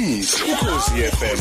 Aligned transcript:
iqiniso 0.00 0.44
ukhosi 0.44 0.90
FM 0.90 1.38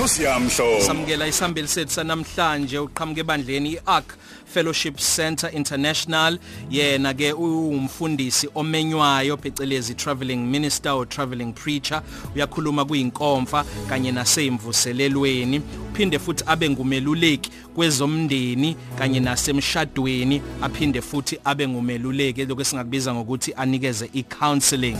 Nosiyamhlo 0.00 0.80
samukela 0.80 1.26
isambeli 1.26 1.68
sethu 1.68 1.92
sanamhlanje 1.92 2.78
uqhamuke 2.78 3.20
ebandleni 3.20 3.72
iArk 3.72 4.14
Fellowship 4.46 4.96
Center 4.98 5.50
International. 5.54 6.38
Yena 6.70 7.14
ke 7.14 7.32
umfundisi 7.32 8.48
omenywayo 8.54 9.36
phecelezi 9.36 9.94
traveling 9.94 10.36
minister 10.36 10.92
or 10.92 11.06
traveling 11.06 11.52
preacher. 11.52 12.02
Uyakhuluma 12.34 12.84
kuyinkomfa 12.84 13.64
kanye 13.88 14.12
nasemvuselelweni 14.12 15.62
uphinde 15.92 16.18
futhi 16.18 16.44
abe 16.46 16.70
ngumeluleki 16.70 17.50
kwezomndeni 17.74 18.76
kanye 18.98 19.20
nasemshadweni. 19.20 20.42
Aphinde 20.62 21.00
futhi 21.00 21.38
abe 21.44 21.68
ngumeluleki 21.68 22.44
lokho 22.44 22.64
singakubiza 22.64 23.14
ngokuthi 23.14 23.54
anikeze 23.54 24.10
icounseling. 24.12 24.96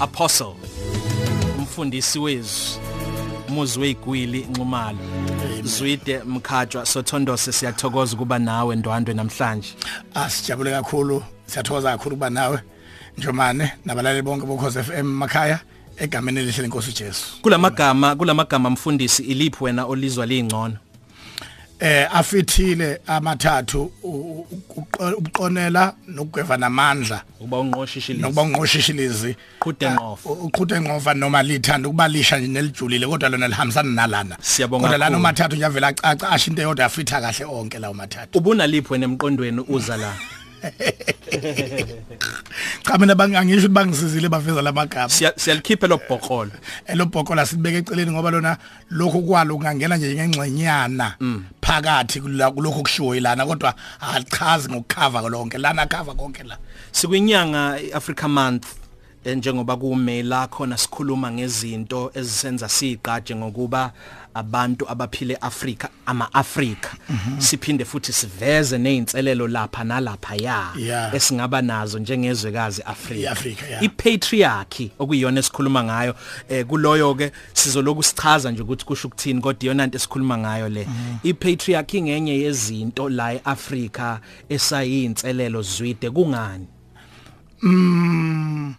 Apostle 0.00 0.54
umfundisi 1.58 2.18
wezwi 2.18 2.80
umuzi 3.48 3.80
weyigwili 3.80 4.46
nxumalo 4.50 4.98
zwide 5.62 6.18
mkhatshwa 6.18 6.86
sothondose 6.86 7.52
siyathokoza 7.52 8.14
ukuba 8.16 8.38
nawe 8.38 8.76
ndwandwe 8.76 9.14
namhlanje. 9.14 9.68
Asijabule 10.14 10.70
kakhulu 10.70 11.22
siyathokoza 11.46 11.90
kakhulu 11.90 12.16
kuba 12.16 12.30
nawe 12.30 12.58
njomane 13.18 13.72
nabalali 13.84 14.22
bonke 14.22 14.46
bokhoze 14.46 14.82
FM 14.82 15.02
makhaya 15.06 15.60
egameni 15.96 16.40
elihle 16.40 16.62
lenkosi 16.62 16.90
uJesu 16.90 17.26
kulamagama 17.42 18.16
kulamagama 18.16 18.70
mfundisi 18.70 19.22
iliphi 19.22 19.64
wena 19.64 19.84
olizwa 19.84 20.26
lingcono 20.26 20.76
eh 21.80 22.06
afithile 22.16 23.00
amathathu 23.06 23.92
ukuqonela 25.18 25.94
nokugweva 26.08 26.56
namandla. 26.56 27.22
Uba 27.40 27.58
unqoshishilizi 27.60 28.22
nokuba 28.22 28.42
unqoshishilizi 28.42 29.36
Qhude 29.60 29.90
nqofa. 29.90 30.30
uqhute 30.30 30.78
nqofa 30.80 31.14
noma 31.14 31.42
lithanda 31.42 31.88
ukuba 31.88 32.08
lisha 32.08 32.38
nje 32.38 32.48
nelijulile 32.48 33.06
kodwa 33.06 33.28
lona 33.28 33.48
lihambisana 33.48 33.90
nalana. 33.92 34.36
Siyabonga 34.40 34.82
kodwa 34.82 34.98
lana 34.98 35.10
kakhulu. 35.10 35.20
umathathu 35.20 35.56
nje 35.56 35.64
avela 35.64 35.88
acaca 35.88 36.28
asho 36.30 36.50
into 36.50 36.62
eyodwa 36.62 36.84
afitha 36.86 37.20
kahle 37.20 37.44
onke 37.44 37.78
lawo 37.78 37.94
mathathu. 37.94 38.38
Ubunaliphi 38.38 38.92
wena 38.92 39.04
emqondweni 39.06 39.60
uza 39.68 39.96
la? 39.96 40.12
Cha 42.82 42.98
mina 42.98 43.14
bangangisho 43.14 43.58
ukuthi 43.58 43.68
bangisizile 43.74 44.28
baveza 44.28 44.62
lamagama 44.62 45.06
Siya- 45.08 45.32
siyalikhipha 45.36 45.86
lo 45.86 45.96
bhoqolo 46.08 46.50
elobhoko 46.86 47.34
la 47.34 47.46
sibeke 47.46 47.76
eceleni 47.78 48.10
ngoba 48.10 48.30
lona 48.30 48.56
lokho 48.90 49.20
kwalo 49.22 49.54
kungangena 49.54 49.96
nje 49.96 50.14
ngengxenyana 50.14 51.14
phakathi 51.68 52.20
kula- 52.20 52.50
kulokho 52.50 52.82
kushiwo 52.82 53.14
ilana 53.16 53.46
kodwa 53.46 53.74
alichazi 54.00 54.68
ngokukhava 54.70 55.20
lonke 55.28 55.58
lana 55.58 55.86
khava 55.86 56.14
konke 56.14 56.42
la. 56.42 56.56
Sikwinyanga 56.92 57.80
iAfrica 57.80 58.28
month. 58.28 58.64
eh, 58.66 58.87
njengoba 59.24 59.76
kume 59.76 60.22
la 60.22 60.46
khona 60.46 60.76
sikhuluma 60.78 61.30
ngezinto 61.32 62.10
ezisenza 62.14 62.68
siqaje 62.68 63.36
ngokuba 63.36 63.92
abantu 64.34 64.88
abaphile 64.90 65.34
eAfrica 65.34 65.88
ama-Afrika 66.06 66.90
siphinde 67.38 67.84
futhi 67.84 68.12
siveze 68.12 68.78
nezinselelo 68.78 69.48
lapha 69.48 69.84
nalapha 69.84 70.34
ya. 70.36 70.68
Yeah. 70.76 71.14
esingaba 71.14 71.62
nazo 71.62 71.98
njengezwekazi 71.98 72.82
Afrika. 72.82 73.20
I-Afrika, 73.30 73.66
yeah. 73.66 73.82
ipatriarchy 73.82 74.90
okuyiyona 74.98 75.40
esikhuluma 75.40 75.84
ngayo. 75.84 76.14
Eh 76.48 76.66
kuloyo 76.66 77.14
ke 77.14 77.32
sizoloku 77.52 78.02
sichaza 78.02 78.50
nje 78.50 78.62
ukuthi 78.62 78.84
kusho 78.84 79.08
ukuthini 79.08 79.40
kodwa 79.40 79.64
iyona 79.64 79.84
into 79.84 79.96
esikhuluma 79.96 80.38
ngayo 80.38 80.68
le. 80.68 80.88
Ipatriarchy 81.22 82.02
ngenye 82.02 82.38
yezinto 82.38 83.08
la 83.08 83.32
eAfrica 83.34 84.20
esayinselelo 84.48 85.62
zwide. 85.62 86.10
Kungani? 86.10 86.66
Ku- 87.60 88.74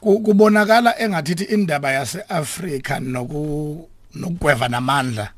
kubonakala 0.00 1.00
engathi 1.00 1.44
indaba 1.44 1.92
yaseAfrika 1.92 3.00
noku 3.00 3.88
nokugweva 4.14 4.68
namandla 4.68 5.28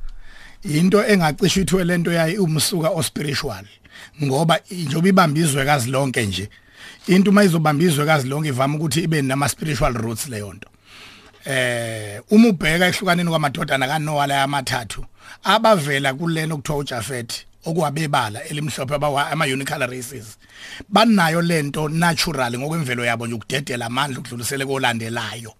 into 0.64 1.04
engacisha 1.06 1.60
ithwe 1.60 1.84
lento 1.84 2.12
yayi 2.12 2.38
umsuka 2.38 2.88
ospiritual 2.88 3.64
ngoba 4.24 4.60
njoba 4.70 5.08
ibambizwe 5.08 5.64
kazi 5.64 5.90
lonke 5.90 6.26
nje 6.26 6.48
into 7.06 7.32
mayizobambizwe 7.32 8.06
kazi 8.06 8.28
lonke 8.28 8.48
ivama 8.48 8.76
ukuthi 8.76 9.00
ibe 9.00 9.22
nama 9.22 9.48
spiritual 9.48 9.92
roots 9.92 10.28
leyo 10.28 10.52
nto. 10.52 10.68
Eh 11.44 12.20
uma 12.30 12.48
ubheka 12.48 12.86
ehlukaneni 12.86 13.30
kwamadodana 13.30 13.88
kaNoah 13.88 14.28
la 14.28 14.34
yamathathu 14.34 15.04
abavela 15.44 16.14
kulena 16.14 16.54
okuthiwa 16.54 16.78
uJafet 16.78 17.46
okuwabebala 17.64 18.44
elimhlophe 18.44 18.94
abawa 18.94 19.30
ama 19.30 19.44
unical 19.44 19.86
races. 19.86 20.38
Banayo 20.88 21.42
lento 21.42 21.88
natural 21.88 22.58
ngokwemvelo 22.58 23.04
yabo 23.04 23.26
nje 23.26 23.34
ukudedela 23.34 23.86
amandla 23.86 24.18
ukudlulisele 24.18 24.66
kolandelayo. 24.66 25.54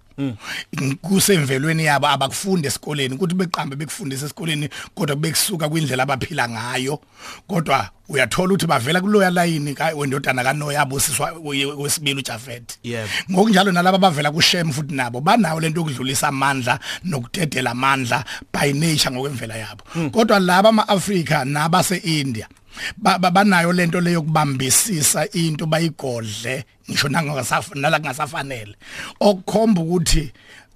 Kusemvelweni 1.02 1.84
yabo 1.84 2.06
abakufundi 2.06 2.68
esikoleni 2.68 3.14
ukuthi 3.14 3.34
beqambe 3.34 3.76
bekufundisa 3.76 4.26
esikoleni 4.26 4.68
kodwa 4.94 5.16
bekusuka 5.16 5.68
kwindlela 5.68 6.02
abaphila 6.02 6.48
ngayo. 6.48 7.00
Kodwa 7.46 7.90
uyathola 8.08 8.48
ukuthi 8.54 8.66
bavela 8.66 9.00
kuloya 9.00 9.30
layini 9.30 9.74
ka 9.74 9.92
wendodana 9.96 10.44
kaNoah 10.44 10.74
yabusiswa 10.74 11.32
wesibili 11.78 12.18
uJafet. 12.20 12.78
Yebo. 12.82 13.08
ngokunjalo 13.30 13.72
nalabo 13.72 13.96
abavela 13.96 14.30
kuShem 14.30 14.72
futhi 14.72 14.94
nabo 14.94 15.20
banawo 15.20 15.60
lento 15.60 15.80
yokudlulisa 15.80 16.28
amandla 16.28 16.78
nokudedela 17.04 17.70
amandla 17.70 18.24
by 18.52 18.72
nature 18.72 19.10
ngokwemvela 19.14 19.56
yabo. 19.56 19.84
Kodwa 20.10 20.38
laba 20.38 20.68
ama-Afrika 20.68 21.44
nabase-India 21.44 22.46
ba- 22.48 22.54
ba- 22.54 22.59
banayo 22.98 23.72
lento 23.72 24.00
leyo 24.00 24.22
kubambisisa 24.22 25.26
into 25.32 25.66
bayigodle 25.66 26.64
ngisho 26.90 27.08
nangasafanele. 27.08 27.98
Kungasafanele 28.00 28.74
okukhomba 29.20 29.80
ukuthi 29.82 30.32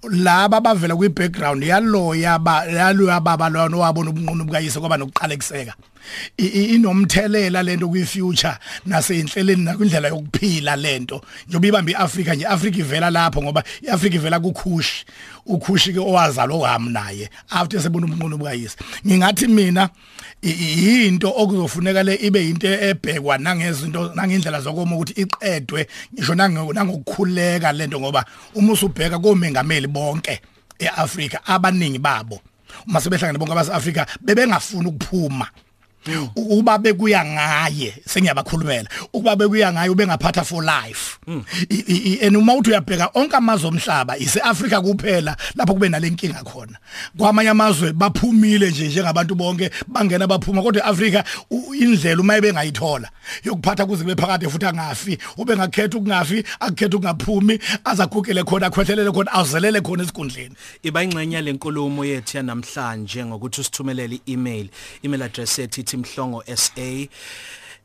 laba 0.09 0.61
bavela 0.61 0.95
kwi 0.95 1.09
background 1.09 1.63
yaloya 1.63 2.39
ba 2.39 2.65
yaloya 2.65 3.19
baba 3.19 3.49
lona 3.49 3.77
wabona 3.77 4.09
ubunqunu 4.09 4.45
bukayise 4.45 4.79
kwaba 4.79 4.97
i- 4.97 5.73
inomthelela 6.37 7.63
lento 7.63 7.87
kwi 7.89 8.05
future 8.05 8.57
naseyinhleleni 8.85 9.63
nakwindlela 9.63 10.07
yokuphila 10.07 10.75
lento. 10.75 11.21
Njoba 11.47 11.67
ibamba 11.67 11.91
iAfrika 11.91 12.35
nje 12.35 12.45
Africa 12.45 12.77
ivela 12.79 13.09
lapho 13.09 13.41
ngoba 13.41 13.63
iAfrika 13.81 14.15
ivela 14.15 14.39
kuKhushi. 14.39 15.05
uKhushi 15.47 15.93
ke 15.93 15.99
owazalwa 15.99 16.57
uHam 16.57 16.89
naye 16.89 17.29
after 17.49 17.79
sebona 17.81 18.05
ubunqunu 18.07 18.37
bukayise 18.37 18.75
ngingathi 19.07 19.47
mina 19.47 19.89
i- 20.41 20.49
i- 20.49 21.05
yinto 21.05 21.29
okuzofuneka 21.37 22.03
le 22.03 22.15
ibe 22.15 22.49
into 22.49 22.67
ebhekwa 22.67 23.37
nangezinto 23.37 24.11
nangendlela 24.15 24.61
zokoma 24.61 24.95
ukuthi 24.95 25.13
iqedwe 25.21 25.87
ngisho 26.13 26.33
nango- 26.33 26.73
nangokukhuleka 26.73 27.71
lento 27.73 27.99
ngoba 27.99 28.25
uma 28.55 28.73
usubheka 28.73 29.19
komengameli 29.19 29.87
bonke 29.87 30.41
eAfrika 30.79 31.45
abaningi 31.45 31.99
babo 31.99 32.41
uma 32.87 32.99
sebehlangene 33.01 33.37
bonke 33.37 33.51
abase-Afrika 33.53 34.07
bebengafuni 34.21 34.87
ukuphuma. 34.87 35.47
Ukuba 36.35 36.77
bekuya 36.77 37.25
ngaye 37.25 37.93
sengiyabakhulumela. 38.07 38.89
Ukuba 39.13 39.35
bekuya 39.35 39.73
ngaye 39.73 39.89
ubengaphatha 39.89 40.43
for 40.45 40.63
life. 40.63 41.17
I- 41.27 41.83
i- 41.87 42.01
i- 42.13 42.27
and 42.27 42.37
uma 42.37 42.53
uthi 42.53 42.69
uyabheka 42.69 43.09
onke 43.15 43.35
amazwe 43.35 43.67
omhlaba 43.69 44.17
ise-Afrika 44.17 44.81
kuphela 44.81 45.35
lapho 45.55 45.73
kube 45.73 45.89
nalenkinga 45.89 46.43
khona. 46.43 46.77
Kwamanye 47.17 47.49
amazwe 47.49 47.93
baphumile 47.93 48.69
nje 48.69 48.87
njengabantu 48.87 49.35
bonke 49.35 49.69
bangena 49.87 50.27
baphuma 50.27 50.61
kodwa 50.61 50.83
eAfrika 50.87 51.23
u- 51.49 51.73
indlela 51.75 52.21
uma 52.21 52.37
ebengayithola 52.37 53.09
yokuphatha 53.43 53.85
kuze 53.85 54.03
kube 54.03 54.15
phakade 54.15 54.49
futhi 54.49 54.65
angafi. 54.65 55.17
Ube 55.37 55.55
ngakhetha 55.55 55.97
ukungafi 55.97 56.43
akukhetha 56.59 56.97
ukungaphumi 56.97 57.59
azagugele 57.85 58.43
khona 58.43 58.67
akhwethelele 58.67 59.11
khona 59.11 59.31
azelele 59.33 59.81
khona 59.81 60.03
esikhundleni. 60.03 60.55
Iba 60.83 61.03
ingxenye 61.03 61.41
lenkulumo 61.41 62.05
yethu 62.05 62.37
yanamhlanje 62.37 63.25
ngokuthi 63.25 63.61
usithumelele 63.61 64.15
i-email. 64.15 64.69
Email 65.03 65.23
address 65.23 65.59
yethu 65.59 65.81
ithi 65.81 65.97
mhlongo 65.97 66.43
sa 66.55 67.07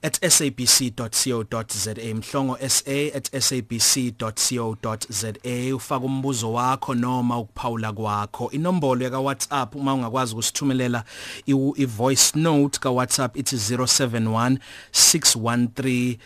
at 0.02 0.18
sabc.co.za 0.30 1.94
mhlongo 2.14 2.56
sa 2.68 2.90
at 3.14 3.30
sabc.co.za 3.42 5.32
ufaka 5.74 6.04
umbuzo 6.06 6.52
wakho 6.52 6.94
noma 6.94 7.38
ukuphawula 7.38 7.92
kwakho. 7.92 8.50
Inombolo 8.50 9.04
yaka 9.04 9.18
WhatsApp 9.20 9.74
uma 9.76 9.94
ungakwazi 9.94 10.32
ukusithumelela 10.32 11.04
i- 11.46 11.72
i-voice 11.76 12.32
note 12.38 12.78
ka 12.80 12.90
WhatsApp 12.90 13.36
ithi 13.36 13.56
071 13.56 14.58
613 14.92 16.18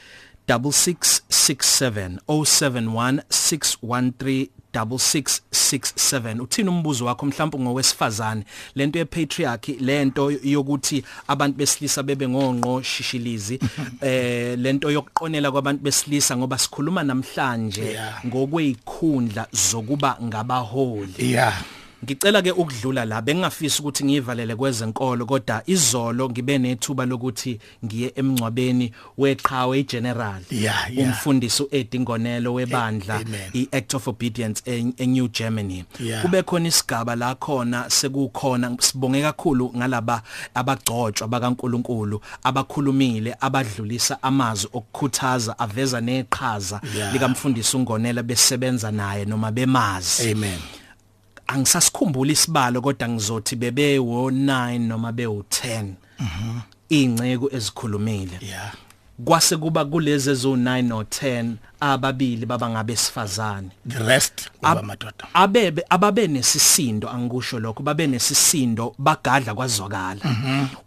6667 0.49 2.19
071 2.29 3.23
613 3.29 4.49
6667 4.83 6.41
uthina 6.41 6.71
umbuzo 6.71 7.05
wakho? 7.05 7.27
Mhlawumbe 7.27 7.59
ngowesifazane 7.59 8.45
lento 8.75 8.99
yepatriarchy 8.99 9.73
lento 9.81 10.31
yokuthi 10.31 11.05
abantu 11.29 11.57
besilisa 11.59 12.03
bebe 12.03 12.29
ngonqo 12.29 12.83
shishilizi 12.83 13.61
eh 14.01 14.59
lento 14.59 14.91
yokuqonela 14.91 15.51
kwabantu 15.53 15.83
besilisa 15.83 16.37
ngoba 16.37 16.59
sikhuluma 16.59 17.03
namhlanje 17.03 17.85
Yeah. 17.85 18.27
ngokweyikhundla 18.27 19.47
zokuba 19.53 20.17
ngabaholi. 20.23 21.15
Yeah. 21.19 21.55
Ngicela 22.05 22.43
ke 22.43 22.51
ukudlula 22.53 23.05
la 23.05 23.23
bengingafisa 23.23 23.81
ukuthi 23.83 24.05
ngiyivalele 24.05 24.57
kwezenkolo 24.57 25.27
kodwa 25.27 25.63
izolo 25.67 26.31
ngibe 26.31 26.59
nethuba 26.59 27.07
lokuthi 27.07 27.59
ngiye 27.85 28.13
emncwabeni 28.17 28.93
weqhawe 29.19 29.81
igeneral 29.81 30.41
Yeah, 30.51 30.97
yeah. 30.97 31.09
umfundisi 31.09 31.63
uEdingonelo 31.63 32.55
webandla 32.55 33.15
Amen. 33.15 33.51
iAct 33.53 33.95
of 33.95 34.09
Obedience 34.09 34.63
e- 34.67 34.93
eNew 34.97 35.29
Germany 35.29 35.85
Yeah. 36.01 36.23
kube 36.23 36.43
khona 36.43 36.69
isigaba 36.69 37.17
la 37.17 37.35
khona 37.35 37.91
sekukhona 37.91 38.77
sibonge 38.81 39.23
kakhulu 39.23 39.73
ngalaba 39.77 40.23
abagcotshwa 40.55 41.29
bakaNkuluNkulu 41.29 42.21
abakhulumile 42.43 43.37
abadlulisa 43.41 44.23
amazwi 44.23 44.71
okukhuthaza 44.73 45.59
aveza 45.59 46.01
neqhaza 46.01 46.81
Yeah. 46.97 47.13
likamfundisi 47.13 47.77
uNgonela 47.77 48.23
besebenza 48.23 48.91
naye 48.91 49.25
noma 49.25 49.51
bemazi 49.53 50.31
amen 50.31 50.59
angisasikhumbula 51.47 52.33
isibalo 52.33 52.81
kodwa 52.81 53.09
ngizothi 53.09 53.57
bebe 53.57 53.99
wo 53.99 54.31
9 54.31 54.79
noma 54.79 55.13
be 55.13 55.27
u 55.27 55.45
10 55.51 55.95
ingceko 56.89 57.49
ezikhulumile. 57.53 58.39
Yeah. 58.41 58.73
Kwase 59.25 59.57
kuba 59.57 59.85
kulezi 59.85 60.31
ezo 60.31 60.57
9 60.57 60.83
no 60.83 61.03
10 61.03 61.53
ababili 61.81 62.47
baba 62.47 62.71
ngabesifazane 62.71 63.69
the 63.89 63.99
rest 63.99 64.51
kuba 64.59 64.83
madoda. 64.83 65.27
abebe 65.35 65.85
ababe 65.89 66.27
nesisindo 66.27 67.11
angikusho 67.11 67.61
lokho 67.61 67.83
babe 67.83 68.07
nesisindo 68.07 68.95
bagadla 68.99 69.55
kwazwakala. 69.55 70.21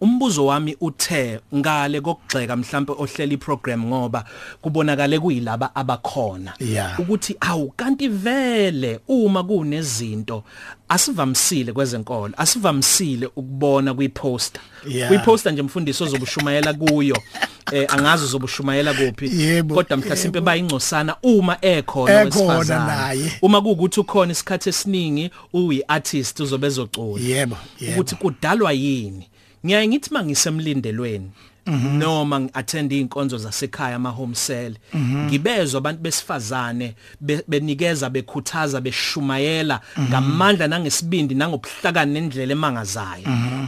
Umbuzo 0.02 0.46
wami 0.46 0.78
uthe 0.82 1.40
ngale 1.56 2.02
kokugxeka 2.02 2.56
mhlambe 2.56 2.94
ohlela 2.98 3.34
iprogram 3.34 3.86
ngoba 3.86 4.26
kubonakale 4.62 5.20
kuyilaba 5.20 5.76
abakhona. 5.76 6.54
Yeah. 6.60 7.00
ukuthi 7.00 7.36
awu 7.40 7.74
kanti 7.76 8.08
vele 8.08 9.00
uma 9.08 9.44
kunezinto 9.44 10.44
asivamsile 10.90 11.74
kwezenkolo 11.74 12.34
asivamsile 12.38 13.26
ukubona 13.26 13.94
kwiposter. 13.94 14.62
Yeah. 14.88 15.10
kwiposter 15.10 15.54
nje 15.54 15.62
mfundisi 15.62 16.04
ozobushumayela 16.04 16.74
kuyo. 16.74 17.18
eh 17.72 17.86
angazi 17.90 18.24
uzobushumayela 18.24 18.94
kuphi? 18.94 19.42
Yebo, 19.42 19.76
kodwa 19.76 19.98
mhlasimpe 19.98 20.42
bayingcosana 20.42 21.16
uma 21.24 21.58
ekhona 21.62 22.22
Ekhona 22.22 22.46
wesifazane. 22.58 22.86
naye. 22.86 23.32
uma 23.42 23.62
kuukuthi 23.62 24.00
ukhona 24.00 24.32
isikhathi 24.32 24.70
esiningi 24.70 25.30
uyi 25.54 25.84
artist 25.88 26.40
uzobe 26.40 26.68
ezocula. 26.68 27.24
Yebo 27.24 27.58
yebo. 27.80 27.94
Ukuthi 27.94 28.16
kudalwa 28.16 28.72
yini? 28.74 29.30
Ngiyaye 29.66 29.88
ngithi 29.88 30.14
mangisemlindelweni 30.14 31.30
noma 31.94 32.40
ngiattend 32.40 32.92
inkonzo 32.92 33.38
zasekhaya 33.38 33.96
ama 33.96 34.10
home 34.10 34.36
cell 34.36 34.76
ngibezwa 34.98 35.78
abantu 35.78 36.02
besifazane 36.02 36.96
be- 37.22 37.44
benikeza 37.48 38.10
bekhuthaza 38.10 38.82
beshumayela 38.82 39.82
ngamandla 40.00 40.68
nangesibindi 40.68 41.36
nangobuhlakani 41.36 42.14
nendlela 42.14 42.52
emangazayo. 42.52 43.24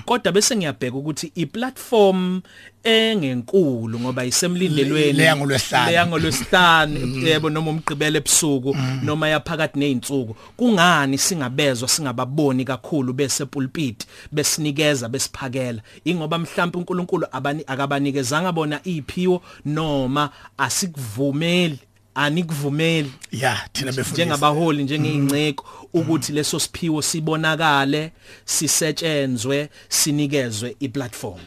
Kodwa 0.05 0.31
bese 0.31 0.55
ngiyabheka 0.55 0.97
ukuthi 0.97 1.31
iplatform 1.35 2.41
engenkulu 2.83 3.99
ngoba 3.99 4.25
isemlindelweni. 4.25 5.05
Le- 5.05 5.13
leya 5.13 5.35
ngolwesihlanu. 5.35 5.87
leya 5.89 6.07
ngolwesihlanu 6.07 7.27
yebo 7.27 7.49
noma 7.49 7.71
umgqibelo 7.71 8.17
ebusuku 8.17 8.77
noma 9.03 9.27
yaphakathi 9.29 9.79
nezinsuku 9.79 10.35
kungani 10.57 11.17
singabezwa 11.17 11.87
singababoni 11.89 12.65
kakhulu 12.65 13.13
bese 13.13 13.45
pulpit 13.45 14.05
besinikeza 14.31 15.09
besiphakela? 15.09 15.81
Ingoba 16.05 16.37
mhlawumbe 16.37 16.77
uNkulunkulu 16.77 17.27
abani 17.31 17.63
akabanikezanga 17.67 18.51
bona 18.51 18.79
iphiwo 18.83 19.41
noma 19.65 20.29
asikuvumeli 20.57 21.79
anikuvumeli? 22.15 23.11
Yeah 23.31 23.67
thina 23.73 23.91
befundisi 23.91 24.13
njengabaholi 24.13 24.83
njengezinceko 24.83 25.65
ukuthi 25.93 26.31
leso 26.31 26.59
siphiwo 26.59 27.01
sibonakale 27.01 28.11
sisetshenzwe 28.45 29.69
sinikezwe 29.89 30.75
iplatform. 30.79 31.39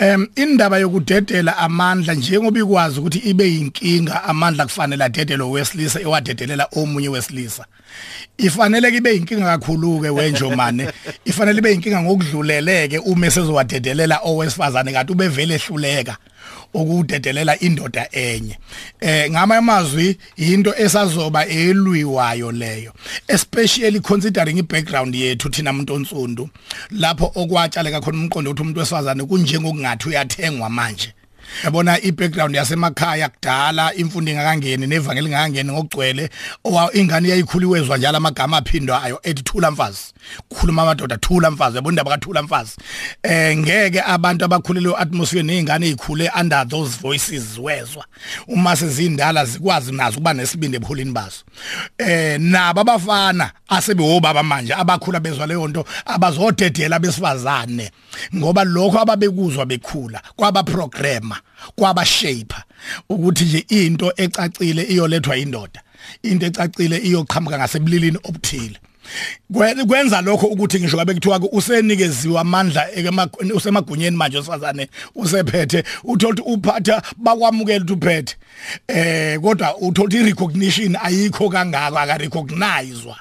Em 0.00 0.28
indaba 0.36 0.78
yokudedela 0.78 1.56
amandla 1.56 2.14
njengoba 2.14 2.58
ikwazi 2.60 3.00
ukuthi 3.00 3.18
ibe 3.18 3.44
yinkinga 3.44 4.24
amandla 4.24 4.64
kufanele 4.64 5.04
adedelwe 5.04 5.50
wesilisa 5.50 6.00
ewadedelela 6.00 6.68
omunye 6.76 7.08
wesilisa. 7.08 7.64
Ifanele 8.38 8.92
kibe 8.92 9.14
yinkinga 9.14 9.58
kakhulu 9.58 10.00
ke 10.00 10.10
wenjomane 10.10 10.88
ifanele 11.24 11.58
ibe 11.58 11.70
yinkinga 11.70 12.02
ngokudluleleke 12.02 12.98
uma 12.98 13.30
sezowadedelela 13.30 14.20
owesifazane 14.22 14.92
kanti 14.92 15.12
ubevele 15.12 15.54
ehluleka. 15.54 16.16
Ukudedelela 16.74 17.60
indoda 17.60 18.08
enye. 18.12 18.58
Eh 19.00 19.30
ngama 19.30 19.56
amazwi 19.56 20.16
into 20.36 20.74
esazoba 20.78 21.46
elwiwayo 21.46 22.52
leyo 22.52 22.92
especially 23.28 24.00
considering 24.00 24.58
ibackground 24.58 25.14
yethu 25.14 25.50
thina 25.50 25.70
umuntu 25.70 25.94
onsundu 25.94 26.48
lapho 26.90 27.32
okwatshaleka 27.34 28.00
khona 28.00 28.18
umqondo 28.18 28.50
ukuthi 28.50 28.62
umuntu 28.62 28.80
wesifazane 28.80 29.24
kunjengokungathi 29.24 30.08
uyathengwa 30.08 30.70
manje. 30.70 31.12
Yabona 31.64 32.00
ibackground 32.00 32.54
yasemakhaya 32.54 33.28
kudala 33.28 33.94
imfundo 33.94 34.32
ingakangeni 34.32 34.86
nevangeli 34.86 35.26
ingakangeni 35.26 35.72
ngokugcwele 35.72 36.30
owa 36.64 36.94
ingane 36.94 37.28
yayikhuliwezwa 37.28 37.98
njalo 37.98 38.16
amagama 38.16 38.56
aphindwayo 38.56 39.20
ethi 39.22 39.42
thula 39.42 39.70
mfazi 39.70 40.12
khuluma 40.54 40.82
amadoda 40.82 41.16
thula 41.16 41.50
mfazi 41.50 41.76
yabona 41.76 41.92
indaba 41.92 42.10
kathula 42.10 42.42
mfazi 42.42 42.72
eh 43.22 43.58
ngeke 43.58 44.00
abantu 44.02 44.44
abakhulele 44.44 44.94
atmosphere 44.98 45.42
nezingane 45.42 45.86
ezikhule 45.86 46.30
under 46.40 46.68
those 46.68 46.98
voices 47.02 47.58
wezwa. 47.58 48.04
Uma 48.46 48.76
sezindala 48.76 49.44
zikwazi 49.44 49.92
nazo 49.92 50.16
kuba 50.16 50.34
nesibindi 50.34 50.76
ebuholini 50.76 51.12
baso 51.12 51.44
eh 51.98 52.40
nabo 52.40 52.80
abafana 52.80 53.50
asebehobaba 53.68 54.42
manje 54.42 54.74
abakhula 54.74 55.20
bezwa 55.20 55.46
leyo 55.46 55.68
nto 55.68 55.84
abazodedela 56.06 56.98
besifazane. 56.98 57.90
Ngoba 58.36 58.64
lokho 58.64 58.98
ababekuzwa 58.98 59.66
bekhula 59.66 60.22
kwaba 60.36 60.62
programmer 60.62 61.37
kwaba 61.76 62.04
shaper 62.04 62.64
ukuthi 63.08 63.44
nje 63.44 63.64
into 63.68 64.12
ecacile 64.16 64.82
iyolethwa 64.82 65.36
indoda 65.36 65.82
into 66.22 66.46
ecacile 66.46 66.98
iyoqhamuka 66.98 67.58
ngasebulilini 67.58 68.18
obuthile. 68.24 68.78
Kwenza 69.86 70.20
lokho 70.20 70.46
ukuthi 70.46 70.80
ngisho 70.80 70.96
kabe 70.96 71.14
kuthiwa 71.14 71.40
ke 71.40 71.48
usenikeziwe 71.52 72.40
amandla 72.40 72.86
ekema- 72.96 73.54
usemagunyeni 73.54 74.16
manje 74.16 74.38
osifazane 74.38 74.88
usephethe. 75.14 75.84
Uthola 76.04 76.34
ukuthi 76.34 76.42
uphatha 76.52 77.02
bakwamukela 77.16 77.84
ukuthi 77.84 77.92
uphethe. 77.92 78.36
Eh 78.88 79.40
kodwa 79.40 79.76
uthola 79.78 80.08
ukuthi 80.08 80.22
recognition 80.24 80.96
ayikho 81.02 81.48
kangako 81.48 81.98
aka 81.98 82.18
recognizewa 82.18 83.16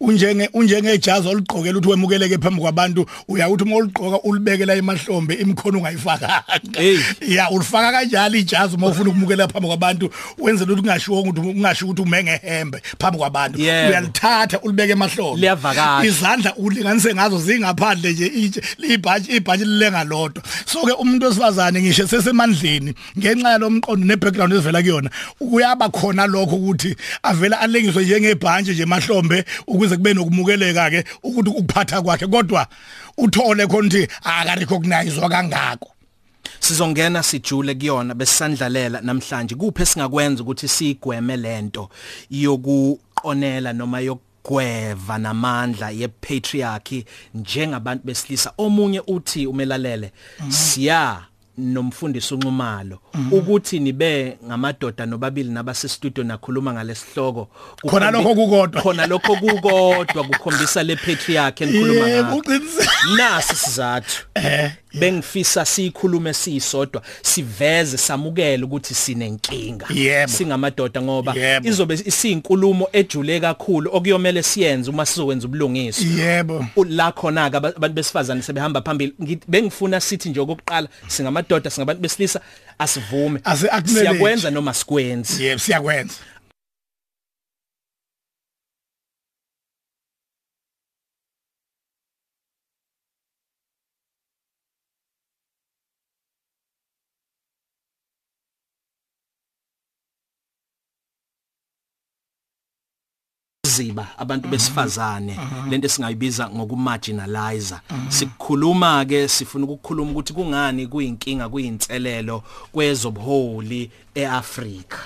unjenge 0.00 0.48
unjengejazi 0.52 1.28
oligqokela 1.28 1.78
ukuthi 1.78 1.88
wemukeleke 1.90 2.38
phambi 2.38 2.60
kwabantu 2.60 3.06
uyawuthi 3.28 3.64
uma 3.64 3.76
uligqoka 3.76 4.20
ulibekela 4.22 4.74
emahlombe 4.74 5.34
imkhono 5.34 5.78
ungayifakanga. 5.78 6.42
Hey. 6.72 6.98
ya 7.28 7.50
ulifaka 7.50 7.92
kanjalo 7.92 8.36
ijazi 8.36 8.76
uma 8.76 8.86
ufuna 8.86 9.10
ukumukela 9.10 9.48
phambi 9.48 9.68
kwabantu 9.68 10.10
wenzela 10.38 10.72
ukuthi 10.72 10.88
ungashiwo 10.88 11.20
ukuthi 11.20 11.40
ungashiwo 11.40 11.90
ukuthi 11.90 12.02
umenge 12.02 12.40
hembe 12.42 12.82
phambi 12.98 13.18
kwabantu. 13.18 13.60
Yebo. 13.60 13.88
uyalithatha 13.88 14.60
ulibeke 14.60 14.92
emahlombe. 14.92 15.29
Liyavakasha. 15.36 16.06
izandla 16.06 16.54
ulinganise 16.56 17.14
ngazo 17.14 17.38
zingaphandle 17.38 18.12
nje 18.12 18.26
itshe 18.26 18.62
libhaji 18.78 19.36
ibhaji 19.36 19.64
lilenga 19.64 20.04
lodwa. 20.04 20.42
So 20.66 20.86
ke 20.86 20.92
umuntu 20.92 21.26
wesifazane 21.26 21.82
ngisho 21.82 22.06
sesemandleni 22.06 22.94
ngenxa 23.18 23.50
yalomqondo 23.50 24.06
nebackground 24.06 24.52
ezivela 24.52 24.82
kuyona 24.82 25.10
kuyaba 25.38 25.88
khona 25.88 26.26
lokho 26.26 26.56
ukuthi 26.56 26.96
avela 27.22 27.60
alengiswe 27.60 28.04
njengebhanje 28.04 28.72
nje 28.72 28.82
emahlombe 28.82 29.44
ukuze 29.66 29.96
kube 29.96 30.14
nokumukeleka 30.14 30.90
ke 30.90 31.04
ukuthi 31.22 31.50
ukuphatha 31.50 32.02
kwakhe. 32.02 32.26
Kodwa 32.26 32.66
uthole 33.18 33.66
khona 33.66 33.88
ukuthi 33.88 34.08
aka 34.24 34.54
recognizewa 34.54 35.28
kangako. 35.28 35.92
Sizongena 36.60 37.22
sijule 37.22 37.74
kuyona 37.74 38.14
besandlalela 38.14 39.00
namhlanje. 39.00 39.54
Kuphe 39.54 39.86
singakwenza 39.86 40.42
ukuthi 40.42 40.68
sigweme 40.68 41.36
lento 41.36 41.88
yokuqonela 42.30 43.72
noma 43.72 44.00
yokugweva 44.44 45.18
namandla 45.18 45.90
yepatriarchy 45.90 47.04
njengabantu 47.34 48.04
besilisa. 48.04 48.52
Omunye 48.58 49.02
uthi 49.06 49.46
umelalele 49.46 50.12
siya 50.48 51.26
nomfundisi 51.58 52.34
unxumalo 52.34 52.98
ukuthi 53.30 53.80
nibe 53.80 54.38
ngamadoda 54.46 55.06
nobabili 55.06 55.50
nabase 55.50 55.88
studio 55.88 56.24
nakhuluma 56.24 56.72
ngalesihloko. 56.72 57.48
Khona 57.86 58.10
lokho 58.10 58.34
kukodwa. 58.34 58.82
khona 58.82 59.06
lokho 59.06 59.36
kukodwa 59.36 60.24
kukhombisa 60.24 60.82
le 60.82 60.96
patriarchy 60.96 61.64
enikhuluma 61.64 62.34
uqinisile. 62.34 62.88
nasi 63.16 63.56
sizathu 63.56 64.26
eh. 64.34 64.72
Bengifisa 64.94 65.64
sikhulume 65.64 66.34
sisodwa 66.34 67.02
siveze 67.22 67.96
samukele 67.96 68.64
ukuthi 68.64 68.94
sinenkinga. 68.94 69.86
Yebo. 69.94 70.32
singamadoda 70.32 71.02
ngoba 71.02 71.34
Yebo. 71.34 71.68
izobe 71.68 71.94
isinkulumo 72.04 72.88
ejule 72.92 73.40
kakhulu 73.40 73.90
okuyomela 73.96 74.42
siyenze 74.42 74.90
uma 74.90 75.06
sizokwenza 75.06 75.46
ubulungiso 75.48 76.02
yebo. 76.06 76.66
U- 76.76 76.84
la 76.84 77.12
khona 77.12 77.50
ke 77.50 77.56
aba- 77.56 77.68
abantu 77.76 77.94
besifazane 77.94 78.42
sebehamba 78.42 78.82
phambili. 78.82 79.12
Ngithi- 79.22 79.44
bengifuna 79.48 80.00
sithi 80.00 80.28
nje 80.28 80.40
okokuqala 80.40 80.88
singamadoda 81.08 81.70
singabantu 81.70 82.02
besilisa 82.02 82.40
asivume. 82.78 83.40
Asi-acknowledge. 83.44 84.00
siyakwenza 84.00 84.50
noma 84.50 84.74
sikwenzi 84.74 85.44
yebo 85.44 85.58
siyakwenza. 85.58 86.14
Ukuziba 103.80 104.06
abantu 104.18 104.48
besifazane. 104.48 105.38
Lento 105.70 105.86
esingayibiza 105.86 106.50
ngokumarginalizer. 106.50 107.80
Sikukhuluma 108.08 109.04
ke 109.04 109.28
sifuna 109.28 109.64
ukukhuluma 109.64 110.10
ukuthi 110.10 110.32
kungani 110.32 110.86
kuyinkinga 110.86 111.48
kuyinselelo 111.48 112.42
kwezobuholi 112.72 113.90
eAfrika. 114.14 114.98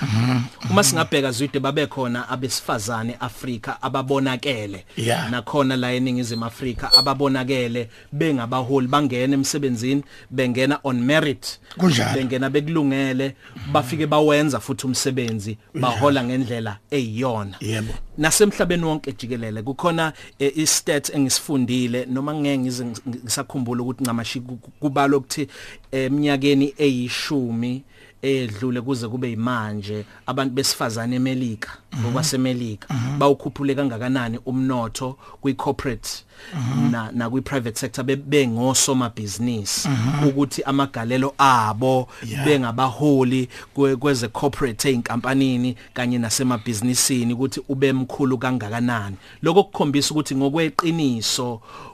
Uma 0.71 0.85
singabheka 0.85 1.31
zwide 1.33 1.61
babe 1.61 1.87
khona 1.87 2.29
abesifazane 2.29 3.17
Afrika 3.21 3.83
ababonakele. 3.83 4.85
Nakhona 5.31 5.77
la 5.77 5.93
eningizimu 5.93 6.45
Afrika 6.45 6.93
ababonakele 6.99 7.89
bengabaholi 8.13 8.87
bangena 8.89 9.35
emsebenzini 9.35 10.03
bengena 10.31 10.79
on 10.85 11.01
merit. 11.01 11.59
Bengena 12.15 12.51
bekulungele 12.51 13.35
bafike 13.73 14.07
bawenza 14.07 14.61
futhi 14.61 14.87
umsebenzi 14.87 15.59
bahola 15.75 16.25
ngendlela 16.25 16.79
eyiyona. 16.91 17.57
Nasemhlabeni 18.19 18.85
wonke 18.85 19.13
jikelele 19.13 19.63
kukhona 19.63 20.13
eh, 20.39 20.53
istat 20.59 21.11
engisifundile 21.15 22.07
noma 22.07 22.35
ngeke 22.35 22.59
ngisakhumbula 23.09 23.83
ukuthi 23.83 24.03
ncamashi 24.05 24.41
ku- 24.41 24.57
ku- 24.57 24.71
kubalo 24.71 25.19
ukuthi 25.19 25.49
eminyakeni 25.93 26.75
eyishumi 26.79 27.83
edlule 28.25 28.81
kuze 28.81 29.09
kube 29.09 29.33
imanje 29.33 30.04
abantu 30.26 30.54
besifazane 30.54 31.16
eMelika 31.16 31.71
ngokwaseMelika 32.00 32.88
bawukhuphule 33.19 33.75
kangakanani 33.75 34.38
umnotho 34.47 35.19
kwi-corporate 35.40 36.09
na 36.90 37.11
na 37.12 37.31
kwi-private 37.31 37.78
sector 37.78 38.04
be- 38.04 38.16
bengosoma 38.16 39.09
business 39.11 39.88
ukuthi 40.28 40.62
amagalelo 40.62 41.35
abo 41.38 42.09
Yeah. 42.28 42.45
bengabaholi 42.45 43.49
kwe- 43.76 43.97
kweze 43.97 44.28
corporate 44.28 44.88
einkampanini 44.88 45.76
kanye 45.95 46.19
nasemabhizinisini 46.19 47.35
ukuthi 47.35 47.61
ube 47.69 47.93
mkhulu 47.93 48.38
kangakanani 48.38 49.16
lokho 49.43 49.64
kukhombisa 49.64 50.11
ukuthi 50.11 50.35
ngokweqiniso 50.37 51.52
u- 51.54 51.59
u- 51.59 51.61
u- 51.61 51.94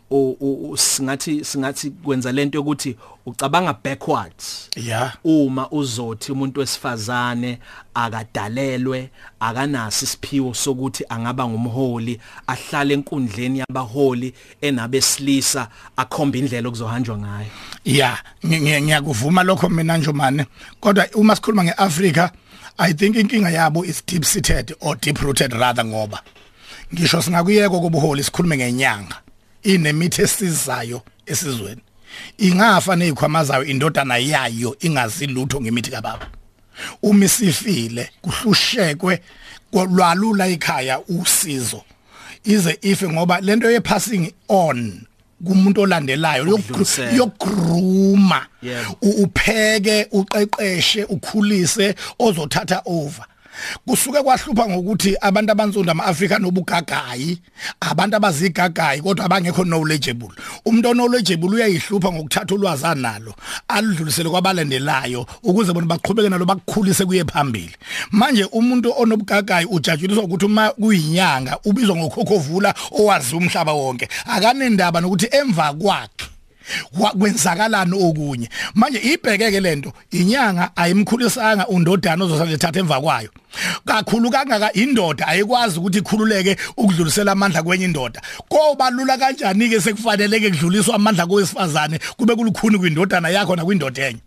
singathi 0.77 1.45
singathi 1.45 1.91
kwenza 1.91 2.33
lento 2.33 2.59
yokuthi 2.59 2.97
ucabanga 3.27 3.73
backwards. 3.85 4.69
Yeah 4.77 5.13
uma 5.25 5.71
uzothi 5.71 6.33
umuntu 6.33 6.61
wesifazane 6.61 7.59
akadalelwe 7.95 9.11
akanaso 9.41 10.05
isiphiwo 10.05 10.55
sokuthi 10.55 11.05
angaba 11.09 11.49
ngumholi 11.49 12.21
ahlale 12.47 12.95
enkundleni 12.95 13.59
yabaholi 13.59 14.35
enabesilisa 14.61 15.69
akhomba 15.97 16.39
indlela 16.39 16.69
okuzohanjwa 16.69 17.19
ngayo. 17.19 17.51
Yeah 17.85 18.19
ngi- 18.45 18.61
ngi- 18.61 18.83
ngiyakuvuma 18.83 19.43
lokho 19.43 19.69
mina 19.69 19.97
njomane 19.97 20.47
kodwa 20.81 21.07
uma 21.15 21.37
sikhuluma 21.37 21.65
ngeAfrica 21.65 22.31
i 22.79 22.95
think 22.95 23.17
inkinga 23.17 23.51
yabo 23.51 23.85
is 23.85 24.03
deep 24.07 24.25
seated 24.25 24.75
or 24.81 24.97
deep 25.01 25.19
rooted 25.19 25.53
rather 25.53 25.85
ngoba 25.85 26.23
ngisho 26.95 27.23
singakuyeko 27.23 27.81
kobuholi 27.81 28.25
sikhulume 28.25 28.57
ngenyanga. 28.57 29.17
Inemithi 29.63 30.23
esizayo 30.23 31.03
esizweni. 31.27 31.81
Ingafa 32.39 32.97
nezikhwamazayo 32.97 33.65
indodana 33.65 34.17
yayo 34.17 34.77
ingazi 34.81 35.27
lutho 35.27 35.61
ngemithi 35.61 35.91
kababa. 35.91 36.27
Uma 37.03 37.25
isifile 37.25 38.11
kuhlushekwe 38.23 39.23
kwalwalula 39.71 40.49
ikhaya 40.49 41.01
usizo. 41.09 41.83
Ize 42.45 42.79
ife 42.83 43.09
ngoba 43.09 43.41
lento 43.41 43.71
ye 43.71 43.81
passing 43.81 44.33
on 44.49 45.03
kumuntu 45.45 45.81
olandelayo 45.81 46.55
Ukudlulisela. 46.55 47.13
yokugruma 47.13 48.47
Yebo. 48.63 48.97
u- 49.03 49.23
upheke 49.25 50.07
uqeqeshe 50.13 51.05
ukhulise 51.05 51.95
ozothatha 52.19 52.83
over. 52.85 53.25
Kusuke 53.87 54.23
kwahlupha 54.23 54.69
ngokuthi 54.69 55.17
abantu 55.21 55.53
abanzunda 55.53 55.93
ama-Afrika 55.93 56.39
nobugagayi 56.39 57.39
abantu 57.81 58.17
abazigagayi 58.17 59.01
kodwa 59.03 59.25
abangekho 59.25 59.65
knowledgeable. 59.65 60.29
Umuntu 60.65 60.89
oknowledgeable 60.89 61.49
uyayihlupha 61.49 62.13
ngokuthatha 62.13 62.55
ulwazi 62.55 62.87
analo 62.87 63.35
aludlulisele 63.69 64.31
kwabalandelayo 64.31 65.27
ukuze 65.43 65.73
bona 65.73 65.87
baqhubeke 65.87 66.29
nalo 66.29 66.45
bakukhulise 66.45 67.05
kuye 67.05 67.25
phambili. 67.25 67.77
Manje 68.11 68.45
umuntu 68.45 68.95
onobugagayi 68.97 69.67
ujatshuliswa 69.67 70.25
ukuthi 70.25 70.45
uma 70.45 70.71
kuyinyanga 70.71 71.59
ubizwa 71.65 71.97
ngokhokhovula 71.97 72.75
owazi 72.93 73.37
umhlaba 73.37 73.73
wonke. 73.73 74.09
Akanendaba 74.27 75.01
nokuthi 75.01 75.29
emva 75.31 75.73
kwakhe 75.73 75.91
Wa- 75.91 76.40
kwenzakalani 77.19 77.93
okunye? 77.93 78.49
Manje 78.75 78.99
ibhekeke 78.99 79.61
lento 79.61 79.93
inyanga 80.11 80.71
ayimkhulisanga 80.77 81.69
undodana 81.69 82.25
ozosalethatha 82.25 82.81
emva 82.81 83.01
kwayo. 83.01 83.31
Kakhulu 83.85 84.31
kangaka 84.31 84.73
indoda 84.73 85.27
ayikwazi 85.27 85.79
ukuthi 85.79 85.99
ikhululeke 85.99 86.57
ukudlulisela 86.77 87.33
amandla 87.33 87.63
kwenye 87.63 87.85
indoda. 87.85 88.23
Kobalula 88.49 89.19
kanjani 89.19 89.69
ke 89.69 89.81
sekufaneleke 89.81 90.51
kudluliswa 90.51 90.95
amandla 90.95 91.27
kowesifazane 91.27 91.99
kube 92.17 92.35
kulukhuni 92.35 92.79
kwindodana 92.79 93.29
yakho 93.29 93.57
nakwindoda 93.57 94.09
enye? 94.09 94.21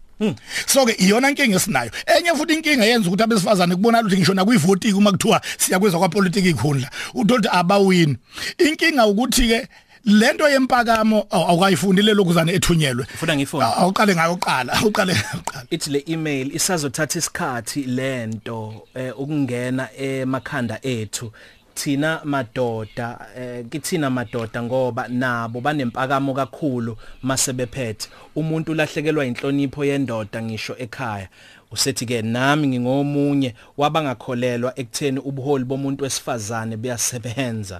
So 0.65 0.85
ke 0.85 0.95
iyona 0.99 1.29
inkinga 1.29 1.55
esinayo. 1.55 1.91
Enye 2.05 2.31
futhi 2.37 2.53
inkinga 2.53 2.85
yenza 2.85 3.07
ukuthi 3.07 3.23
abesifazane 3.23 3.75
kubona 3.75 3.99
ukuthi 3.99 4.17
ngisho 4.17 4.33
nakuyivotiki 4.33 4.93
uma 4.93 5.11
kuthiwa 5.11 5.41
siyakweza 5.57 5.97
kwapolitiki 5.97 6.49
ikhundla. 6.49 6.89
Uthola 7.13 7.51
abawini. 7.51 8.17
Inkinga 8.57 9.05
ukuthi 9.05 9.47
ke 9.47 9.67
lento 10.05 10.49
yempakamo 10.49 11.19
aw- 11.31 11.47
awukayifundile 11.49 12.13
lokuzane 12.13 12.53
ethunyelwe. 12.53 13.05
Ufuna 13.13 13.35
ngiyifunde? 13.35 13.65
Aw- 13.65 13.79
awuqale 13.81 14.15
ngayo 14.15 14.33
uqala 14.33 14.73
awuqale 14.77 15.13
uqala 15.39 15.65
ithi 15.69 15.89
le 15.91 16.03
email 16.07 16.55
isazothatha 16.55 17.19
isikhathi 17.19 17.83
lento 17.83 18.87
eh, 18.95 19.19
ukungena 19.19 19.89
emakhanda 19.97 20.79
ethu. 20.81 21.31
Thina 21.75 22.21
madoda 22.23 23.19
eh, 23.37 23.65
kithina 23.69 24.09
madoda 24.09 24.63
ngoba 24.63 25.07
nabo 25.07 25.61
banempakamo 25.61 26.33
kakhulu 26.33 26.97
masebephethe 27.23 28.07
umuntu 28.35 28.71
ulahlekelwa 28.71 29.25
inhlonipho 29.25 29.85
yendoda 29.85 30.41
ngisho 30.41 30.75
ekhaya. 30.77 31.27
Usethi 31.71 32.05
ke 32.05 32.21
nami 32.21 32.67
ngingomunye 32.67 33.55
wabangakholelwa 33.77 34.79
ekutheni 34.79 35.19
ubuholi 35.19 35.63
bomuntu 35.65 36.03
wesifazane 36.03 36.77
buyasebenza. 36.77 37.79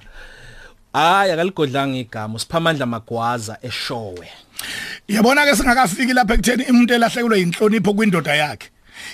Hayi 0.93 1.31
akaligodlanga 1.31 1.97
igama. 1.97 2.35
Usiphamandla 2.35 2.85
magwaza 2.85 3.57
eshowe. 3.61 4.27
Yabona 5.07 5.45
ke 5.45 5.55
singakafiki 5.55 6.13
lapha 6.13 6.33
ekutheni 6.33 6.63
umuntu 6.69 6.93
elahlekelwe 6.93 7.41
inhlonipho 7.41 7.93
kwindoda 7.93 8.35
yakhe. 8.35 8.69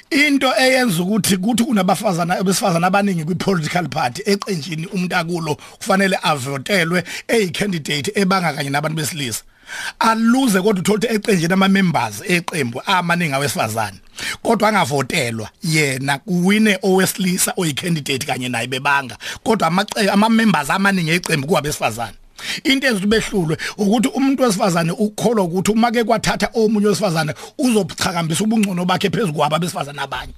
Into 0.10 0.54
eyenza 0.58 1.04
ukuthi 1.04 1.38
kuthi 1.38 1.64
kunabafazana 1.64 2.38
abesifazana 2.40 2.88
abaningi 2.88 3.24
kwi-political 3.24 3.88
party 3.90 4.22
eqenjini 4.26 4.86
umuntu 4.86 5.16
akulo 5.16 5.56
kufanele 5.56 6.20
avotelwe 6.22 7.04
eyi-candidate 7.28 8.12
ebanga 8.16 8.54
kanye 8.54 8.70
nabantu 8.70 8.98
besilisa. 8.98 9.44
Aluze 10.00 10.62
kodwa 10.62 10.82
uthola 10.82 10.98
ukuthi 10.98 11.16
eqenjini 11.16 11.54
ama-members 11.54 12.22
eqembu 12.28 12.82
amaningi 12.86 13.34
awesifazane 13.34 13.98
kodwa 14.44 14.70
angavotelwa 14.70 15.50
yena 15.64 16.18
kuwine 16.18 16.80
owesilisa 16.82 17.54
oyi-candidate 17.58 18.26
kanye 18.26 18.50
naye 18.50 18.68
bebanga. 18.68 19.18
Kodwa 19.44 19.68
amace- 19.68 20.10
ama-members 20.12 20.70
amaningi 20.70 21.12
eqembu 21.12 21.48
kuwabesifazane 21.48 22.14
into 22.64 22.88
ezothi 22.88 23.08
behlulwe 23.08 23.58
ukuthi 23.78 24.08
umuntu 24.08 24.44
wesifazane 24.44 24.92
ukholwa 24.92 25.44
ukuthi 25.44 25.72
uma 25.72 25.92
ke 25.92 26.04
kwathatha 26.04 26.50
omunye 26.54 26.88
wesifazane 26.88 27.34
uzochakambisa 27.58 28.44
ubungcono 28.44 28.86
bakhe 28.86 29.10
phezulu 29.10 29.34
kwaba 29.34 29.60
besifazane 29.60 30.02
abanye. 30.02 30.34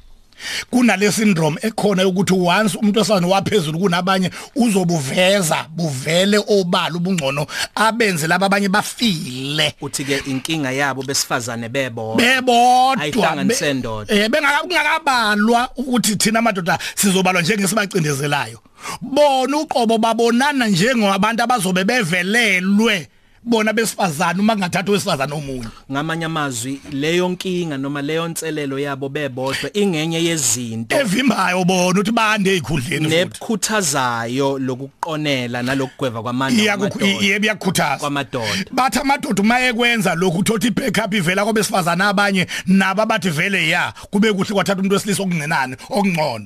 Kunale 0.70 1.12
syndrome 1.12 1.58
ekhona 1.62 2.08
ukuthi 2.08 2.34
once 2.34 2.78
umuntu 2.78 3.00
wesifazane 3.00 3.28
waphezulu 3.34 3.80
kunabanye 3.80 4.30
uzobuveza 4.56 5.66
buvele 5.70 6.38
obala 6.48 6.96
ubungcono 6.96 7.46
abenze 7.76 8.28
laba 8.28 8.46
abanye 8.46 8.70
bafile. 8.70 9.74
Uthi 9.82 10.04
ke 10.06 10.18
inkinga 10.26 10.72
yabo 10.72 11.04
besifazane 11.04 11.70
bebodwa. 11.70 12.16
Bebodwa. 12.16 13.02
Ayihlanganise 13.04 13.66
be- 13.66 13.74
ndoda. 13.74 14.14
eh 14.16 14.30
bengakabalwa 14.30 15.70
ukuthi 15.78 16.16
thina 16.16 16.42
madoda 16.42 16.80
sizobalwa 16.96 17.42
njengesibacindezelayo. 17.42 18.60
Bona 19.02 19.58
uqobo 19.58 19.98
babonana 19.98 20.68
njengabantu 20.68 21.44
abazobe 21.44 21.84
bevelelwe. 21.84 23.08
Bona 23.44 23.74
besifazana 23.74 24.40
uma 24.40 24.54
kungathathwa 24.56 24.94
wesifazana 24.94 25.36
omunye. 25.36 25.68
Ngamanye 25.92 26.26
amazwi 26.26 26.82
leyo 26.92 27.30
nkinga 27.30 27.78
noma 27.78 28.02
leyo 28.02 28.28
nselelo 28.28 28.80
yabo 28.80 29.10
bebodwa 29.10 29.70
ingenye 29.74 30.24
yezinto 30.24 30.96
evimbayo 31.00 31.64
bona 31.66 31.90
ukuthi 32.00 32.12
bande 32.12 32.50
ezikhundleni 32.52 33.06
futhi. 33.06 33.16
nebukhuthazayo 33.16 34.60
lokuqonela 34.60 35.64
nalokugweva 35.64 36.22
kwamandla 36.22 36.64
iyakukhu- 36.64 36.98
kwamadoda. 37.00 37.26
yebo 37.26 37.46
iyakukhuthaza 37.46 37.98
kwamadoda. 37.98 38.66
Bathi 38.72 39.00
amadoda 39.00 39.42
uma 39.42 39.60
ekwenza 39.62 40.16
lokhu 40.16 40.38
uthothi 40.40 40.68
ibackup 40.68 41.14
ivela 41.14 41.44
kwabesifazana 41.44 42.08
abanye 42.10 42.48
nabo 42.66 43.02
abathi 43.02 43.30
vele 43.30 43.70
ya 43.70 43.94
kube 44.12 44.34
kuhle 44.34 44.54
kwathatha 44.54 44.80
umuntu 44.80 44.94
wesilisa 44.96 45.24
okungenani 45.24 45.76
okungcono. 45.90 46.46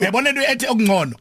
Uyabona 0.00 0.30
into 0.30 0.42
ethi 0.42 0.66
okungcono? 0.66 1.14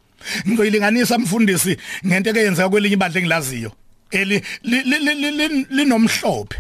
Ngizoyilinganisa 0.48 1.18
mfundisi 1.18 1.78
ngento 2.06 2.30
ekeyenzeka 2.30 2.70
kwelinye 2.70 2.94
ibandla 2.94 3.20
engilaziyo. 3.20 3.72
Eli 4.12 4.42
li- 4.64 4.84
li- 4.84 5.00
li- 5.00 5.16
li- 5.16 5.32
li- 5.32 5.66
linomhlophe. 5.70 6.58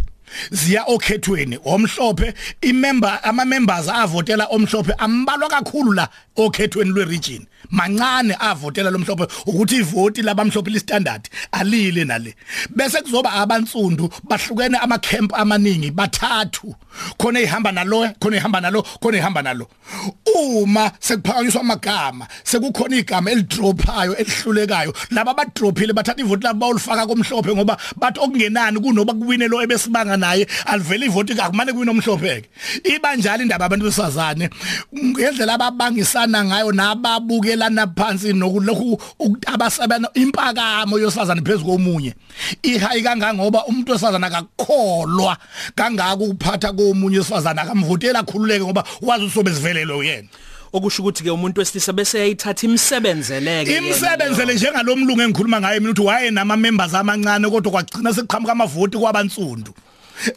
Ziya 0.51 0.83
okhethweni 0.87 1.57
omhlophe 1.65 2.33
imember 2.61 3.19
ama 3.23 3.45
members 3.45 3.87
avotela 3.87 4.45
omhlophe 4.49 4.93
ambalwa 4.97 5.49
kakhulu 5.49 5.93
la. 5.93 6.09
Okhethweni 6.37 6.91
lweregion 6.91 7.45
mancane 7.71 8.35
avotela 8.39 8.91
lomhlophe 8.91 9.27
ukuthi 9.45 9.75
ivoti 9.75 10.21
labamhlophe 10.21 10.69
listandard 10.69 11.29
alile 11.51 12.05
nale. 12.05 12.35
Bese 12.69 13.01
kuzoba 13.01 13.33
abansundu 13.33 14.09
bahlukene 14.23 14.77
ama 14.77 14.97
camp 14.99 15.33
amaningi 15.33 15.91
bathathu. 15.91 16.75
Khona 17.17 17.41
ihamba 17.41 17.71
nalo 17.71 18.07
khona 18.19 18.37
ihamba 18.37 18.61
nalo 18.61 18.81
khona 19.01 19.17
ihamba 19.17 19.41
nalo. 19.41 19.67
Uma 20.35 20.91
sekuphakanyiswa 20.99 21.61
amagama 21.61 22.27
sekukhona 22.43 22.95
igama 22.97 23.31
elidrophayo 23.31 24.15
elihlulekayo 24.15 24.93
laba 25.11 25.33
badrophile 25.33 25.93
bathatha 25.93 26.21
ivoti 26.21 26.43
labo 26.43 26.59
bawulifaka 26.59 27.07
komhlophe 27.07 27.55
ngoba 27.55 27.77
bathi 27.95 28.19
okungenani 28.19 28.79
kunoba 28.79 29.13
kuwine 29.13 29.47
lo 29.47 29.61
ebesibanga 29.61 30.17
naye 30.17 30.47
alivele 30.65 31.05
ivoti 31.05 31.35
kakumane 31.35 31.73
kuwine 31.73 31.91
omhlopheke 31.91 32.49
iba 32.83 33.15
njalo 33.15 33.43
indaba 33.43 33.65
abantu 33.65 33.85
besazane 33.85 34.49
ngendlela 34.95 35.53
ababangisana 35.53 36.24
ngayo 36.27 36.71
nababukelana 36.71 37.87
phansi 37.87 38.33
nokulokhu 38.33 39.01
abasebena 39.45 40.09
impakamo 40.13 40.99
yosazana 40.99 41.41
phezulu 41.41 41.77
komunye. 41.77 42.13
Ihayi 42.63 43.03
kangangoba 43.03 43.65
umuntu 43.65 43.91
wesazana 43.91 44.27
akakholwa 44.27 45.37
kangaka 45.75 46.15
ukuphatha 46.15 46.73
komunye 46.73 47.17
wesifazana 47.17 47.61
akamvotela 47.61 48.23
khululeke 48.23 48.63
ngoba 48.63 48.83
wazi 49.01 49.25
usobe 49.25 49.53
sivelelo 49.53 50.03
yena 50.03 50.27
okusho 50.73 51.01
ukuthi 51.01 51.23
ke 51.23 51.31
umuntu 51.31 51.59
wesilisa 51.59 51.93
bese 51.93 52.19
yayithatha 52.19 52.67
imsebenzeleke 52.67 53.77
imsebenzele 53.77 54.53
njengalomlungu 54.53 55.21
engikhuluma 55.21 55.61
ngaye 55.61 55.79
mina 55.79 55.91
ukuthi 55.91 56.07
waye 56.07 56.31
nama 56.31 56.57
members 56.57 56.93
amancane 56.93 57.49
kodwa 57.49 57.71
kwagcina 57.71 58.13
sekuqhamuka 58.13 58.51
amavoti 58.51 58.97
kwabansundu 58.97 59.71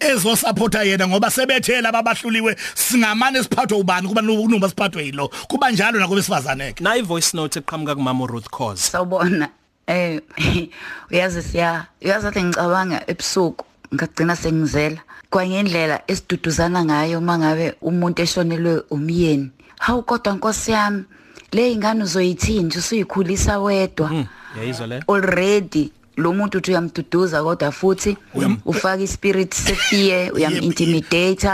ezo 0.00 0.36
supporta 0.36 0.82
yena 0.82 1.08
ngoba 1.08 1.30
sebethela 1.30 1.88
ababahluliwe 1.88 2.56
singamane 2.74 3.42
siphathwe 3.42 3.78
ubani? 3.78 4.08
Kuba 4.08 4.22
nuba 4.22 4.68
siphathwe 4.68 5.04
yilo? 5.04 5.28
Kuba 5.48 5.70
njalo 5.70 5.98
nako 6.00 6.14
besifazaneke 6.14 6.84
na 6.84 6.96
ivoice 6.96 7.36
note 7.36 7.58
eqhamuka 7.58 7.94
kumama 7.94 8.26
Ruth 8.26 8.48
Cause 8.50 8.90
sawubona. 8.90 9.48
Eh 9.86 10.20
uyazi 11.10 11.42
siya 11.42 11.86
uyazi 12.02 12.26
ngicabanga 12.44 13.02
ebusuku 13.06 13.64
ngagcina 13.94 14.36
sengizela. 14.36 15.00
Kwangendlela 15.30 16.02
esiduduzana 16.06 16.84
ngayo 16.84 17.20
mangabe 17.20 17.74
umuntu 17.82 18.22
eshonelwe 18.22 18.82
umyeni. 18.90 19.50
Hawu 19.78 20.02
kodwa 20.02 20.32
nkosi 20.32 20.70
yami 20.70 21.04
le 21.52 21.72
ingane 21.72 22.02
uzoyithini 22.02 22.62
nje 22.62 22.78
usuyikhulisa 22.78 23.58
wedwa. 23.58 24.08
Hmm, 24.08 24.26
yayizwa 24.58 24.86
le. 24.86 25.02
Already 25.08 25.92
lo 26.18 26.32
muntu 26.32 26.58
uthi 26.58 26.70
uyamduduza 26.70 27.42
kodwa 27.42 27.72
futhi 27.72 28.16
ufaka 28.64 29.02
ispirit 29.02 29.54
sefear 29.54 30.32
uyamintimidate 30.34 31.50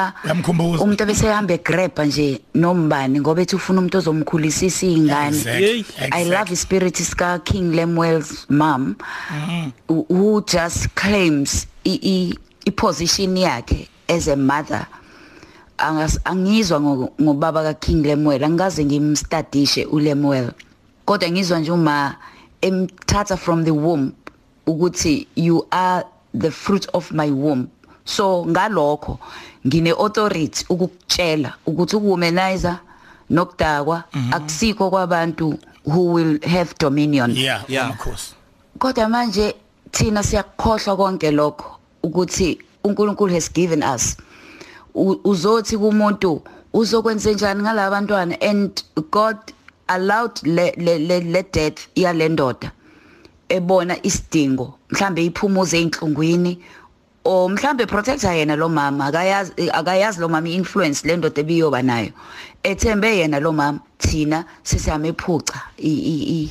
umuntu 0.81 1.07
bese 1.07 1.27
ehamba 1.27 1.55
egrabha 1.55 2.05
nje 2.05 2.41
nombani 2.55 3.21
ngoba 3.21 3.43
ethi 3.43 3.57
ufuna 3.57 3.79
umuntu 3.79 3.99
ozomkhulisisa 3.99 4.77
izingane 4.77 5.85
i 6.11 6.25
love 6.25 6.49
the 6.49 6.57
spirit 6.57 6.97
sika 6.97 7.39
King 7.45 7.73
Lemuel's 7.75 8.47
mom 8.49 8.97
mm-hmm. 9.31 9.71
who 10.09 10.43
just 10.47 10.89
claims 10.95 11.67
i 11.85 12.33
i 12.67 12.71
position 12.71 13.37
yakhe 13.37 13.89
as 14.09 14.29
a 14.29 14.37
mother. 14.37 14.87
Angizwa 16.25 16.81
ngobaba 17.21 17.63
ka 17.63 17.75
King 17.75 18.03
Lemuel 18.03 18.45
angikaze 18.45 18.85
ngimstadishe 18.85 19.85
uLemuel. 19.85 20.53
Kodwa 21.05 21.31
ngizwa 21.31 21.59
nje 21.59 21.73
uma 21.73 22.17
emthatha 22.63 23.37
from 23.37 23.65
the 23.65 23.71
womb 23.71 24.13
ukuthi 24.67 25.27
you 25.37 25.67
are 25.71 26.05
the 26.35 26.51
fruit 26.51 26.87
of 26.93 27.13
my 27.13 27.31
womb. 27.31 27.69
So 28.05 28.45
ngalokho 28.45 29.19
ngine 29.67 29.91
authority 29.91 30.65
ukukutshela 30.69 31.55
ukuthi 31.67 31.97
ukuwomanizer 31.97 32.79
nokudakwa 33.31 34.05
mhm. 34.15 34.33
akusikho 34.33 34.91
kwabantu 34.91 35.59
who 35.85 36.13
will 36.13 36.41
have 36.41 36.75
dominion. 36.79 37.31
Yeah 37.37 37.65
yeah. 37.69 37.91
Of 37.91 37.99
course. 37.99 38.35
Kodwa 38.79 39.09
manje 39.09 39.55
thina 39.91 40.23
siyakukhohlwa 40.23 40.97
konke 40.97 41.31
lokho 41.31 41.77
ukuthi 42.03 42.59
uNkulunkulu 42.85 43.35
has 43.35 43.53
given 43.53 43.83
us. 43.83 44.17
Uzothi 45.25 45.79
kumuntu 45.79 46.43
uzokwenza 46.73 47.33
njani 47.33 47.63
ngalabantwana? 47.63 48.41
And 48.41 48.83
God 49.11 49.37
allowed 49.89 50.41
le 50.43 50.73
le 50.77 51.21
le 51.21 51.43
death 51.53 51.89
yalendoda 51.95 52.73
ebona 53.49 53.97
isidingo 54.03 54.79
mhlambe 54.91 55.25
iphumuze 55.25 55.79
einhlungwini 55.79 56.59
o 57.25 57.49
mhlambe 57.49 57.87
protector 57.87 58.33
yena 58.33 58.57
lo 58.57 58.69
mama 58.69 59.07
akayazi 59.07 59.71
akayazi 59.73 60.21
lo 60.21 60.29
mama 60.29 60.49
influence 60.49 61.09
le 61.09 61.17
ndoda 61.17 61.41
ebiyoba 61.41 61.83
nayo. 61.83 62.13
Ethembe 62.63 63.17
yena 63.17 63.41
lo 63.41 63.53
mama 63.53 63.81
thina 63.99 64.45
sisiyamephuca 64.63 65.61
i 65.79 66.49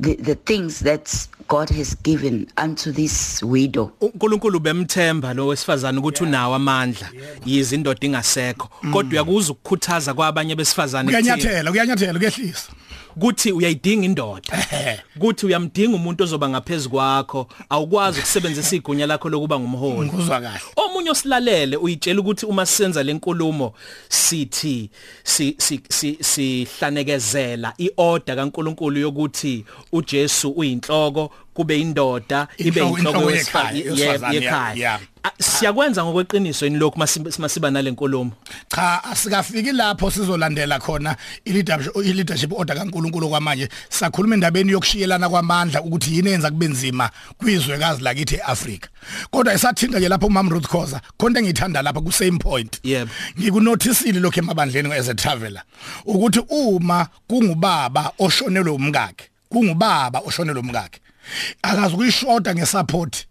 the 0.00 0.14
the 0.14 0.34
things 0.34 0.80
that 0.80 1.28
God 1.48 1.70
has 1.70 1.94
given 2.02 2.46
unto 2.56 2.92
this 2.92 3.42
widow. 3.42 3.92
uNkulunkulu 4.00 4.60
bemthemba 4.60 5.34
lo 5.34 5.46
wesifazana 5.46 5.98
ukuthi 5.98 6.22
unawo 6.22 6.54
amandla 6.54 7.08
yize 7.46 7.74
indoda 7.74 8.06
ingasekho. 8.06 8.68
Kodwa 8.92 9.12
uyakuza 9.12 9.52
ukukhuthaza 9.52 10.14
kwabanye 10.14 10.56
besifazane 10.56 11.08
kuyanyathela 11.08 11.70
kuyanyathela 11.70 12.18
kuyehlisa. 12.18 12.72
Kuthi 13.20 13.52
uyayidinga 13.52 14.04
indoda. 14.04 14.64
Kuthi 15.18 15.46
uyamdinga 15.46 15.96
umuntu 15.96 16.24
ozoba 16.24 16.48
ngaphezulu 16.48 16.90
kwakho 16.90 17.46
awukwazi 17.70 18.18
ukusebenzisa 18.18 18.76
igunya 18.76 19.06
lakho 19.06 19.28
lokuba 19.28 19.60
ngumholi. 19.60 20.10
Ngizwa 20.10 20.40
kahle. 20.40 20.60
Omunye 20.76 21.10
osilalele 21.10 21.76
uyitshela 21.76 22.20
ukuthi 22.20 22.46
uma 22.46 22.66
sisenza 22.66 23.02
lenkulumo 23.02 23.72
sithi 24.08 24.90
sihlanekezela 26.20 27.74
iorder 27.78 28.36
kaNkuluNkulu 28.36 29.00
yokuthi 29.00 29.64
uJesu 29.92 30.50
uyinhloko 30.50 31.30
kube 31.58 31.80
indoda 31.80 32.46
ibe 32.58 32.80
inhloko 32.80 33.30
yekhaya 34.32 35.00
siyakwenza 35.38 36.04
ngokweqiniso 36.04 36.66
yini 36.66 36.78
lokhu 36.78 36.98
masiba 37.38 37.70
nalenkulumo 37.70 38.32
cha 38.68 39.04
asikafiki 39.04 39.72
lapho 39.72 40.10
sizolandela 40.10 40.78
khona 40.78 41.16
ileadership 41.44 41.96
ileadership 41.96 42.52
order 42.52 42.76
kaNkuluNkulu 42.76 43.28
kwamanje. 43.28 43.68
Sakhuluma 43.88 44.34
endabeni 44.34 44.72
yokushiyelana 44.72 45.28
kwamandla 45.28 45.82
ukuthi 45.82 46.16
yini 46.16 46.30
yenza 46.30 46.50
kube 46.50 46.68
nzima 46.68 47.10
kwizwekazi 47.38 48.02
lakithi 48.02 48.34
eAfrika. 48.34 48.88
Kodwa 49.30 49.54
isathinta 49.54 49.98
nje 49.98 50.08
lapho 50.08 50.26
umam 50.26 50.50
Ruth 50.50 50.66
Khoza 50.66 51.00
konke 51.16 51.42
ngithanda 51.42 51.82
lapha 51.82 52.00
ku 52.00 52.12
same 52.12 52.38
point. 52.38 52.80
Yebo. 52.82 53.10
Ngikunotisile 53.38 54.20
lokho 54.20 54.40
emabandleni 54.40 54.92
as 54.92 55.08
a 55.08 55.14
traveler 55.14 55.62
ukuthi 56.04 56.40
uma 56.48 57.08
kungubaba 57.28 58.12
oshonelwe 58.18 58.70
umkakhe 58.70 59.28
kungubaba 59.48 60.20
oshonelwe 60.20 60.60
umkakhe 60.60 61.00
akazi 61.62 61.94
ukuyishoda 61.94 62.54
ngesupport 62.54 63.26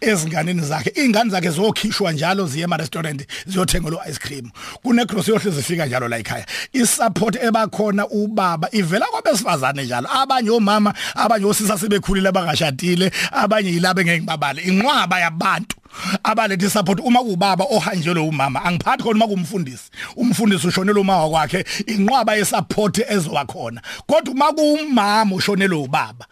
ezinganeni 0.00 0.60
zakhe. 0.60 0.92
Ingane 1.04 1.30
zakhe 1.30 1.50
zokhishwa 1.50 2.12
njalo 2.12 2.46
ziye 2.46 2.64
ema 2.64 2.76
restaurant 2.76 3.26
ziyothengelwa 3.46 4.08
ice 4.08 4.18
cream. 4.18 4.50
Kune 4.82 5.04
grocery 5.04 5.34
yohlezi 5.34 5.56
zifika 5.56 5.86
njalo 5.86 6.08
la 6.08 6.18
ekhaya. 6.18 6.46
Isupport 6.72 7.36
ebakhona 7.42 8.06
ubaba 8.08 8.68
ivela 8.72 9.06
kwabesifazane 9.06 9.84
njalo. 9.84 10.08
Abanye 10.12 10.50
omama 10.50 10.94
abanye 11.14 11.46
osisa 11.46 11.78
sebekhulile 11.78 12.28
abangashadile 12.28 13.10
abanye 13.32 13.70
yilabo 13.70 14.00
ngeke 14.02 14.18
ngibabale 14.18 14.62
inqwaba 14.62 15.20
yabantu. 15.20 15.76
Abalethe 16.22 16.70
support 16.70 17.00
uma 17.00 17.20
kubaba 17.20 17.64
ohanjelwe 17.64 18.28
umama 18.28 18.64
angiphathi 18.64 19.02
khona 19.02 19.24
uma 19.24 19.28
kumfundisi. 19.28 19.90
Umfundisi 20.16 20.66
ushonela 20.66 21.00
uma 21.00 21.28
kwakhe 21.28 21.64
inqwaba 21.86 22.36
yesupport 22.36 22.98
ezoba 22.98 23.44
khona. 23.44 23.82
Kodwa 24.06 24.34
uma 24.34 24.52
kuumama 24.52 25.34
ushonela 25.34 25.76
ubaba 25.76 26.26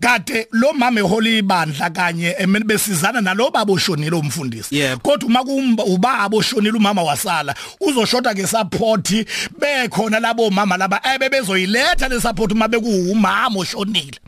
kade 0.00 0.46
lo 0.52 0.72
mama 0.72 1.00
ehola 1.00 1.28
ibandla 1.28 1.90
kanye 1.90 2.34
emeni 2.38 2.64
besizana 2.64 3.20
nalo 3.20 3.50
baba 3.50 3.72
oshonile 3.72 4.16
umfundisi. 4.16 4.96
Kodwa 5.02 5.26
uma 5.28 5.44
kuubaba 5.44 6.36
oshonile 6.36 6.76
umama 6.76 7.02
wasala 7.02 7.54
uzoshoda 7.80 8.34
ngesupport 8.34 9.26
bekhona 9.58 10.20
labo 10.20 10.50
mama 10.50 10.76
laba 10.76 11.00
ebebezoyiletha 11.14 12.08
le 12.08 12.20
support 12.20 12.52
uma 12.52 12.68
bekuwumama 12.68 13.58
oshonile. 13.60 14.18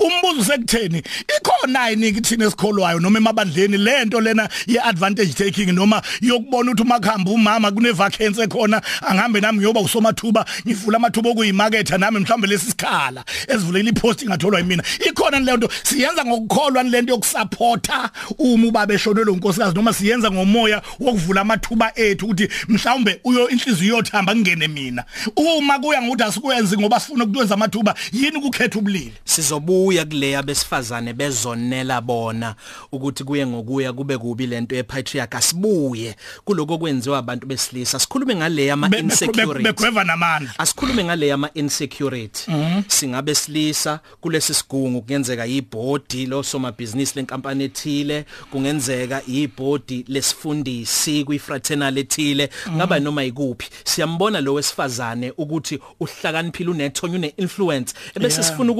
Umbuzo 0.00 0.44
sekutheni 0.44 1.02
ikhona 1.36 1.88
yini 1.88 2.12
kithina 2.12 2.44
esikholwayo 2.46 3.00
noma 3.00 3.18
emabandleni? 3.18 3.76
Lento 3.76 4.20
lena 4.20 4.48
ye 4.66 4.80
advantage 4.80 5.34
taking 5.34 5.72
noma 5.72 6.02
yokubona 6.20 6.70
ukuthi 6.70 6.82
umakhamba 6.82 7.30
umama 7.30 7.70
kune 7.70 7.92
vacancy 7.92 8.42
ekhona 8.42 8.82
angihambe 9.02 9.40
nami 9.40 9.58
ngiyoba 9.58 9.80
usomathuba 9.80 10.44
ngivula 10.66 10.96
amathuba 10.96 11.30
okuyimarket 11.30 11.90
nami 11.90 12.20
mhlawumbe 12.20 12.48
lesisikhala 12.48 13.24
esivulela 13.48 13.90
ipost 13.90 14.24
ngatholwa 14.24 14.60
yimina. 14.60 14.82
Ikhona 15.08 15.40
le 15.40 15.56
nto? 15.56 15.68
Siyenza 15.82 16.24
ngokukholwa 16.24 16.82
lento 16.82 17.12
yokusupporta 17.12 18.10
uma 18.38 18.66
ubaba 18.66 18.94
eshonelwe 18.94 19.32
unkosikazi 19.32 19.74
noma 19.74 19.92
siyenza 19.92 20.30
ngomoya 20.30 20.82
wokuvula 21.00 21.40
amathuba 21.40 21.92
ethu 21.94 22.26
ukuthi 22.26 22.48
mhlawumbe 22.68 23.20
uyo 23.24 23.48
inhliziyo 23.48 23.96
yothamba 23.96 24.32
kungene 24.34 24.68
mina? 24.68 25.04
Uma 25.36 25.78
kuya 25.78 26.02
ngokuthi 26.02 26.22
asikuyenzi 26.22 26.78
ngoba 26.78 27.00
sifuna 27.00 27.24
ukwenza 27.24 27.54
amathuba 27.54 27.94
yini 28.12 28.36
ukukhetha 28.36 28.78
ubulili? 28.78 29.12
Sizo 29.24 29.55
sizobuya 29.56 30.04
kuleya 30.04 30.42
besifazane 30.42 31.12
bezonela 31.12 32.00
bona 32.00 32.54
ukuthi 32.92 33.24
kuye 33.24 33.46
ngokuya 33.46 33.92
kube 33.92 34.18
kubi 34.18 34.46
lento 34.46 34.76
yepatriarch. 34.76 35.34
Asibuye. 35.34 36.16
Kuloko 36.44 36.78
kwenziwa 36.78 37.18
abantu 37.18 37.46
besilisa. 37.46 37.98
Sikhulume 37.98 38.36
ngale 38.36 38.72
ama 38.72 38.96
insecurity 38.98 39.62
begweva 39.62 40.04
namandla. 40.04 40.54
Asikhulume 40.58 41.04
ngale 41.04 41.32
ama 41.32 41.50
insecurity 41.54 42.50
singabe 42.88 43.34
silisa 43.34 44.00
kulesi 44.20 44.54
sigungu 44.54 45.00
kungenzeka 45.02 45.44
yibhodi 45.44 46.26
lo 46.26 46.42
somabhizinisi 46.42 47.12
lenkampani 47.16 47.64
ethile 47.64 48.24
kungenzeka 48.50 49.22
yibhodi 49.26 50.04
lesifundisi 50.08 51.24
kwifraternal 51.24 51.98
ethile. 51.98 52.50
Ngaba 52.70 52.98
noma 52.98 53.24
ikuphi. 53.24 53.70
Siyambona 53.84 54.40
lo 54.40 54.54
wesifazane 54.54 55.32
ukuthi 55.36 55.78
uhlakaniphile 56.00 56.70
unethonya 56.70 57.16
une 57.16 57.34
influence 57.36 57.94
ebese 58.14 58.42
sifuna 58.42 58.72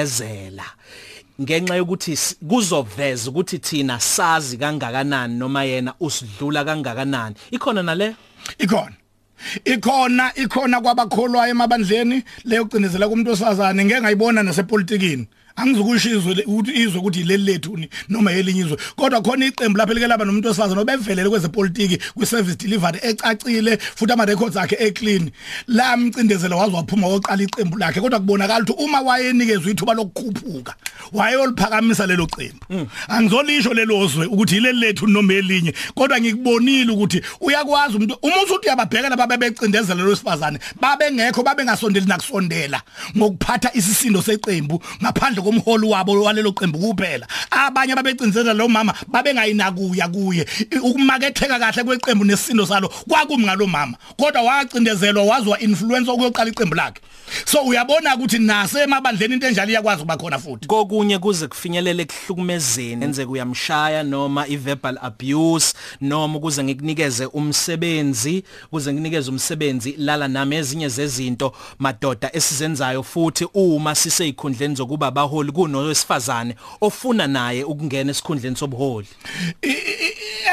ukumcindezela 0.00 0.64
ngenxa 1.40 1.76
yokuthi 1.76 2.18
kuzoveza 2.48 3.30
ukuthi 3.30 3.58
thina 3.58 4.00
sazi 4.00 4.56
kangakanani 4.58 5.38
noma 5.38 5.64
yena 5.64 5.94
usidlula 6.00 6.64
kangakanani. 6.64 7.34
Ikhona 7.50 7.82
nale? 7.82 8.16
Ikhona. 8.58 8.92
Ikhona 9.64 10.34
ikhona 10.34 10.80
kwabakholwa 10.80 11.48
emabandleni 11.48 12.22
leyo 12.44 12.64
kucinezela 12.64 13.08
kumuntu 13.08 13.30
osazana 13.30 13.84
ngeke 13.84 14.00
ngayibona 14.00 14.42
nasepolitikini. 14.42 15.26
Angizukushizwe 15.60 16.44
ukuthi 16.46 16.72
izwe 16.82 16.98
ukuthi 16.98 17.22
leli 17.22 17.44
lethu 17.44 17.78
noma 18.08 18.32
elinye 18.32 18.60
izwe. 18.60 18.76
Kodwa 18.96 19.22
khona 19.22 19.46
iqembu 19.46 19.78
lapha 19.78 19.94
like 19.94 20.06
laba 20.06 20.24
nomuntu 20.24 20.48
osifazana 20.48 20.80
obevelele 20.80 21.28
kwezepolitiki 21.28 21.98
kwi-service 22.16 22.56
delivery 22.56 22.98
ecacile 23.02 23.78
futhi 23.96 24.12
ama 24.12 24.24
records 24.24 24.56
akhe 24.56 24.76
eclean. 24.78 25.30
La 25.68 25.96
mcindezelo 25.96 26.58
wazi 26.58 26.74
waphuma 26.74 27.06
oqala 27.06 27.42
iqembu 27.42 27.78
lakhe 27.78 28.00
kodwa 28.00 28.20
kubonakala 28.20 28.64
ukuthi 28.64 28.84
uma 28.84 29.00
wayenikezwe 29.00 29.72
ithuba 29.72 29.94
lokukhuphuka 29.94 30.74
wayoliphakamisa 31.12 32.06
lelo 32.06 32.26
qembu. 32.26 32.88
Angizolisho 33.08 33.74
lelo 33.74 34.06
zwe 34.06 34.26
ukuthi 34.26 34.56
ileli 34.56 34.80
lethu 34.80 35.06
noma 35.06 35.34
elinye 35.34 35.74
kodwa 35.94 36.20
ngikubonile 36.20 36.92
ukuthi 36.92 37.22
uyakwazi 37.40 37.96
umuntu 37.96 38.18
uma 38.22 38.42
usuthi 38.42 38.66
uyababheka 38.66 39.08
laba 39.08 39.26
bebecindezela 39.26 40.02
lo 40.02 40.16
sifazane 40.16 40.58
babe 40.80 41.12
ngekho 41.12 41.42
babe 41.42 41.64
ngasondeli 41.64 42.06
nakusondela 42.06 42.82
ngokuphatha 43.16 43.70
isisindo 43.74 44.22
seqembu 44.22 44.82
ngaphandle 45.02 45.42
komholi 45.50 45.86
wabo 45.86 46.22
walelo 46.22 46.52
qembu 46.52 46.78
kuphela. 46.78 47.26
Abanye 47.50 47.94
babecinzela 47.94 48.54
lo 48.54 48.68
mama 48.68 48.94
babengayinakuya 49.08 50.08
kuye. 50.08 50.46
Ukumaketheka 50.82 51.58
kahle 51.58 51.84
kweqembu 51.84 52.24
nesisindo 52.24 52.66
salo 52.66 52.88
kwakumi 53.08 53.44
ngalo 53.44 53.66
mama. 53.66 53.96
Kodwa 54.16 54.42
wacindezelwa 54.42 55.24
wazwa 55.24 55.60
influence 55.60 56.10
okuyoqala 56.10 56.50
iqembu 56.50 56.74
lakhe. 56.74 57.00
So 57.44 57.62
uyabona 57.62 58.16
ukuthi 58.16 58.38
nase 58.38 58.82
emabandleni 58.82 59.34
into 59.34 59.46
enjalo 59.46 59.70
iyakwazi 59.70 60.02
ukuba 60.02 60.16
khona 60.16 60.38
futhi. 60.38 60.66
Kokunye 60.66 61.18
kuze 61.18 61.46
kufinyelele 61.48 62.04
kuhlukumezeni 62.04 63.04
enze 63.04 63.26
kuyamshaya 63.26 64.02
noma 64.02 64.48
iverbal 64.48 64.98
abuse 65.02 65.74
noma 66.00 66.38
kuze 66.38 66.64
ngikunikeze 66.64 67.26
umsebenzi 67.26 68.44
kuze 68.70 68.92
nginikeze 68.92 69.30
umsebenzi 69.30 69.94
lala 69.98 70.28
nami 70.28 70.56
ezinye 70.56 70.88
zezinto 70.88 71.52
madoda 71.78 72.30
esizenzayo 72.32 73.02
futhi 73.02 73.46
uma 73.54 73.94
siseyikhundleni 73.94 74.74
zokuba 74.74 75.10
baholi 75.30 75.52
kunowesifazane 75.52 76.54
ofuna 76.80 77.26
naye 77.26 77.64
ukungena 77.64 78.10
esikhundleni 78.10 78.56
sobuholi? 78.56 79.06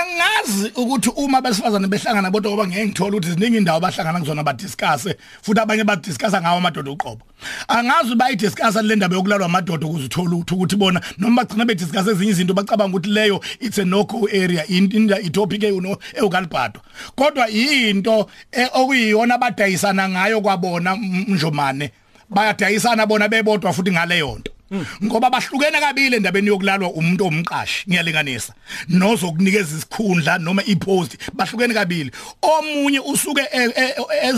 Angazi 0.01 0.71
ukuthi 0.75 1.09
uma 1.15 1.41
besifazane 1.41 1.87
behlangana 1.87 2.31
bodwa 2.31 2.51
ngoba 2.51 2.67
ngeke 2.67 2.85
ngithola 2.85 3.17
ukuthi 3.17 3.31
ziningi 3.31 3.57
indawo 3.57 3.79
bahlangana 3.79 4.19
kuzona 4.19 4.43
ba 4.43 4.53
discuss 4.53 5.07
futhi 5.41 5.59
abanye 5.59 5.83
ba 5.83 5.95
discuss 5.95 6.33
ngawo 6.33 6.57
amadoda 6.57 6.91
uqobo. 6.91 7.21
Angazi 7.67 8.15
bayi 8.15 8.35
discuss 8.35 8.75
le 8.75 8.95
ndaba 8.95 9.15
yokulalwa 9.15 9.45
amadoda 9.45 9.87
ukuze 9.87 10.05
uthola 10.05 10.35
ukuthi 10.35 10.75
bona 10.75 11.01
noma 11.17 11.43
bagcina 11.43 11.65
be 11.65 11.75
discuss 11.75 12.07
ezinye 12.07 12.31
izinto 12.31 12.53
bacabanga 12.53 12.97
ukuthi 12.97 13.09
leyo 13.09 13.41
it's 13.59 13.79
a 13.79 13.85
no 13.85 14.03
go 14.03 14.27
area 14.27 14.63
in 14.67 15.11
i 15.11 15.29
topic 15.29 15.63
eyo 15.63 15.99
eUgalbhado 16.13 16.81
kodwa 17.15 17.49
into 17.49 18.29
okuyiyona 18.73 19.35
abadayisana 19.35 20.09
ngayo 20.09 20.41
kwabona 20.41 20.95
njomane. 21.27 21.91
Bayadayisana 22.29 23.05
bona 23.05 23.29
bebodwa 23.29 23.73
futhi 23.73 23.91
ngaleyo 23.91 24.35
nto 24.39 24.56
ngoba 25.03 25.29
bahlukene 25.29 25.79
kabili 25.79 26.15
endabeni 26.15 26.47
yokulalwa 26.47 26.91
umuntu 26.93 27.25
omqashi 27.25 27.85
ngiyalinganisa. 27.89 28.53
Nozokunikeza 28.89 29.77
isikhundla 29.77 30.37
noma 30.37 30.63
ipost 30.63 31.17
bahlukene 31.33 31.73
kabili. 31.73 32.11
Omunye 32.41 32.99
usuke 32.99 33.41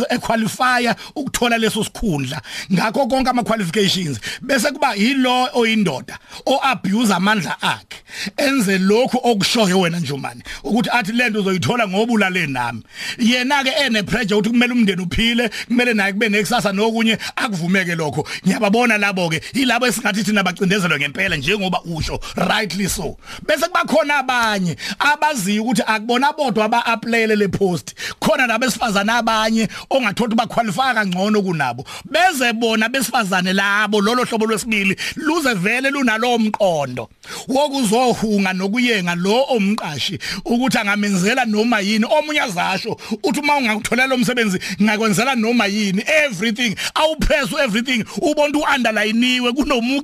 equalifya 0.10 0.96
ukuthola 1.16 1.58
leso 1.58 1.84
sikhundla. 1.84 2.42
Ngakho 2.74 3.08
konke 3.08 3.30
ama 3.30 3.44
qualifications 3.44 4.20
bese 4.42 4.72
kuba 4.72 4.96
yilo 4.96 5.50
oyindoda 5.54 6.18
o 6.46 6.60
abuse 6.62 7.14
amandla 7.14 7.58
akhe. 7.62 8.04
Enze 8.38 8.78
lokho 8.78 9.20
okushoyo 9.24 9.80
wena 9.80 10.00
njomani 10.00 10.44
ukuthi 10.64 10.90
athi 10.92 11.12
lento 11.12 11.40
uzoyithola 11.40 11.88
ngoba 11.88 12.14
ulale 12.14 12.48
nami. 12.48 12.84
Yena 13.18 13.64
ke 13.64 13.72
ene 13.86 14.04
pressure 14.04 14.36
ukuthi 14.36 14.50
kumele 14.50 14.74
umndeni 14.74 15.02
uphile 15.02 15.50
kumele 15.68 15.94
naye 15.94 16.14
kube 16.14 16.30
nekusasa 16.30 16.72
nokunye 16.72 17.18
akuvumeke 17.36 17.96
lokho. 17.96 18.28
Ngiyababona 18.46 18.98
labo 18.98 19.30
ke 19.30 19.42
yilabo 19.54 19.88
esingathi 19.88 20.19
thina 20.24 20.44
bacindezelwe 20.44 21.00
ngempela 21.00 21.36
njengoba 21.36 21.82
usho 21.82 22.20
rightly 22.36 22.90
so. 22.90 23.18
Bese 23.48 23.68
kuba 23.68 23.86
khona 23.86 24.18
abanye 24.18 24.76
abaziyo 25.00 25.64
ukuthi 25.64 25.84
akubona 25.88 26.34
bodwa 26.34 26.66
aba 26.66 26.86
applyele 26.86 27.36
le 27.36 27.48
post. 27.48 27.96
Khona 28.20 28.48
nabesifazana 28.48 29.18
abanye 29.18 29.68
ongathothi 29.90 30.36
baqualify 30.36 30.94
kangcono 30.94 31.42
kunabo. 31.42 31.86
Beze 32.06 32.54
bona 32.54 32.90
besifazane 32.90 33.54
labo 33.54 34.02
lolo 34.02 34.24
hlobo 34.24 34.46
lwesibili 34.46 34.96
luze 35.16 35.54
vele 35.54 35.90
lunalo 35.90 36.38
mqondo. 36.38 37.10
Wokuzohunga 37.48 38.54
nokuyenga 38.54 39.16
lo 39.16 39.46
omqashi 39.50 40.20
ukuthi 40.46 40.78
angamenzela 40.78 41.46
noma 41.46 41.80
yini. 41.80 42.06
Omunye 42.06 42.42
azasho 42.42 42.98
uthi 43.24 43.40
uma 43.40 43.58
ungakuthola 43.58 44.08
lo 44.08 44.18
msebenzi 44.18 44.60
ngakwenzela 44.82 45.36
noma 45.36 45.68
yini. 45.68 46.04
Everything 46.26 46.76
awupress 46.96 47.54
everything. 47.64 48.04
Ubona 48.22 48.60
uunderlinewe 48.60 49.52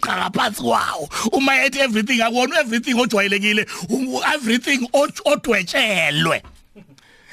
kunomuqa 0.06 0.18
ngaphansi 0.18 0.62
kwawo 0.62 1.10
uma 1.32 1.54
ethi 1.66 1.80
everything 1.80 2.22
akubona 2.22 2.60
everything 2.60 2.94
ojwayelekile 2.94 3.66
everything 4.34 4.88
odwetshelwe. 5.26 6.42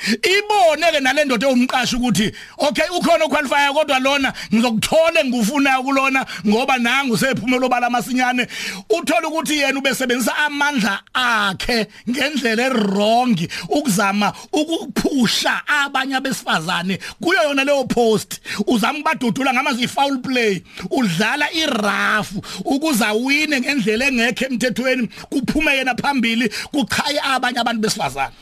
Ibone 0.08 0.86
ke 0.92 1.00
nalendoda 1.00 1.46
eyumqashi 1.48 1.96
ukuthi 1.96 2.32
okay 2.58 2.88
ukhona 2.98 3.24
oqualify 3.24 3.72
kodwa 3.72 3.98
lona 3.98 4.32
ngizokuthola 4.52 5.20
engikufunayo 5.20 5.82
kulona 5.82 6.26
ngoba 6.46 6.78
nangu 6.78 7.16
sephumela 7.16 7.66
obala 7.66 7.90
masinyane. 7.90 8.46
Uthola 8.90 9.28
ukuthi 9.28 9.58
yena 9.58 9.78
ubesebenzisa 9.78 10.36
amandla 10.36 11.00
akhe 11.14 11.86
ngendlela 12.10 12.62
errong 12.66 13.36
ukuzama 13.68 14.32
ukuphusha 14.52 15.62
abanye 15.66 16.16
abesifazane 16.16 16.98
kuyo 17.20 17.42
yona 17.42 17.64
leyo 17.64 17.84
post. 17.84 18.40
Uzama 18.66 18.98
ukubadudula 18.98 19.52
ngamazi 19.52 19.88
foul 19.88 20.18
play 20.18 20.62
udlala 20.90 21.52
irafu 21.52 22.42
ukuza 22.64 23.12
wine 23.12 23.60
ngendlela 23.60 24.06
engekho 24.06 24.44
emthethweni 24.44 25.08
kuphume 25.30 25.76
yena 25.76 25.94
phambili 25.94 26.48
kuchaye 26.48 27.20
abanye 27.20 27.58
abantu 27.58 27.82
besifazane. 27.82 28.32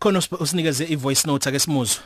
Khona 0.00 0.22
usinikeze 0.40 0.84
ivoice 0.84 1.26
note 1.26 1.48
ake 1.48 1.58
simuzwe. 1.58 2.02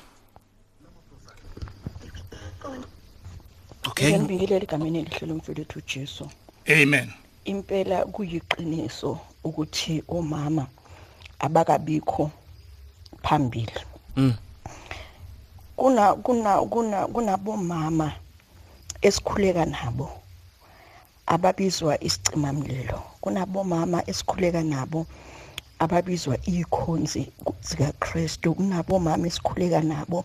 Okay. 3.86 4.18
Ngibingelela 4.18 4.64
egameni 4.64 4.98
elihlelo 4.98 5.34
mfowethu 5.34 5.78
uJesu 5.78 6.30
Amen. 6.68 7.10
Impela 7.44 8.04
kuyiqiniso 8.06 9.18
ukuthi 9.44 10.02
omama 10.08 10.66
abakabikho 11.38 12.30
phambili. 13.22 13.80
Mm. 14.16 14.34
Kuna 15.76 16.14
kuna 16.14 16.60
kuna 16.60 17.06
kunabomama 17.06 18.12
esikhuleka 19.02 19.66
nabo 19.66 20.10
ababizwa 21.26 22.04
isicimamlilo. 22.04 23.02
Kunabomama 23.20 24.02
esikhuleka 24.06 24.62
nabo 24.62 25.06
ababizwa 25.84 26.36
ikhonzi 26.56 27.22
zikaKristu 27.66 28.48
kunabomama 28.56 29.26
esikhuleka 29.30 29.80
nabo 29.90 30.18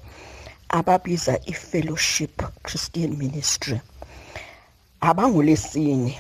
ababiza 0.78 1.34
ifellowship 1.54 2.36
Christian 2.66 3.12
Ministry. 3.24 3.80
Abangolesine 5.10 6.14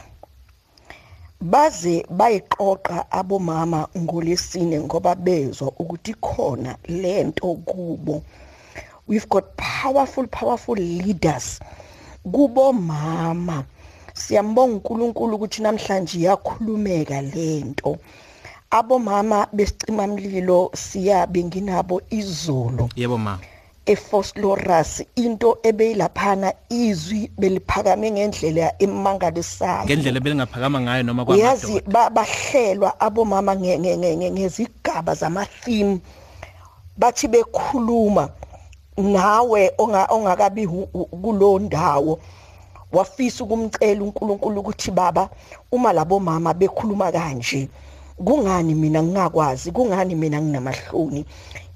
baze 1.42 1.96
bayiqoqa 2.10 2.98
abomama 3.20 3.80
ngolesine 4.04 4.76
ngoba 4.86 5.16
bezwa 5.16 5.68
ukuthi 5.82 6.14
khona 6.28 6.72
lento 7.02 7.50
kubo. 7.70 8.24
We've 9.08 9.30
got 9.30 9.46
powerful 9.58 10.28
powerful 10.28 10.76
leaders 10.76 11.60
kubo 12.34 12.74
mama 12.74 13.64
siyambonga 14.14 14.74
uNkulunkulu 14.74 15.36
ukuthi 15.36 15.62
namhlanje 15.62 16.18
yakhulumeka 16.28 17.22
lento 17.22 17.98
abomama 18.72 19.48
besicima 19.54 20.08
mlilo 20.08 20.72
siyabe 20.74 21.44
nginabo 21.44 22.02
izolo. 22.10 22.90
Yebo 22.96 23.18
ma. 23.18 23.40
eFosloras 23.88 25.02
into 25.16 25.58
ebeyilaphana 25.64 26.54
izwi 26.70 27.32
beliphakame 27.40 28.12
ngendlela 28.12 28.74
emangalisayo. 28.80 29.86
Ngendlela 29.86 30.20
belingaphakama 30.20 30.82
ngayo 30.82 31.04
noma 31.04 31.24
yazi 31.36 31.82
bahlelwa 31.88 33.00
abomama 33.00 33.56
ngezigaba 33.56 35.16
zama 35.16 35.46
theme 35.64 36.02
bathi 36.98 37.28
bekhuluma 37.28 38.30
nawe 38.98 39.72
ongakabi 39.78 40.68
kulo 40.68 41.60
ndawo. 41.60 42.20
Wafisa 42.92 43.44
ukumcela 43.44 44.04
uNkulunkulu 44.04 44.60
ukuthi 44.60 44.92
baba 44.92 45.30
uma 45.72 45.94
labo 45.94 46.20
mama 46.20 46.54
bekhuluma 46.54 47.12
kanje 47.12 47.70
kungani 48.26 48.76
mina 48.76 49.04
ngingakwazi 49.04 49.72
kungani 49.72 50.16
mina 50.16 50.42
nginamahloni? 50.42 51.26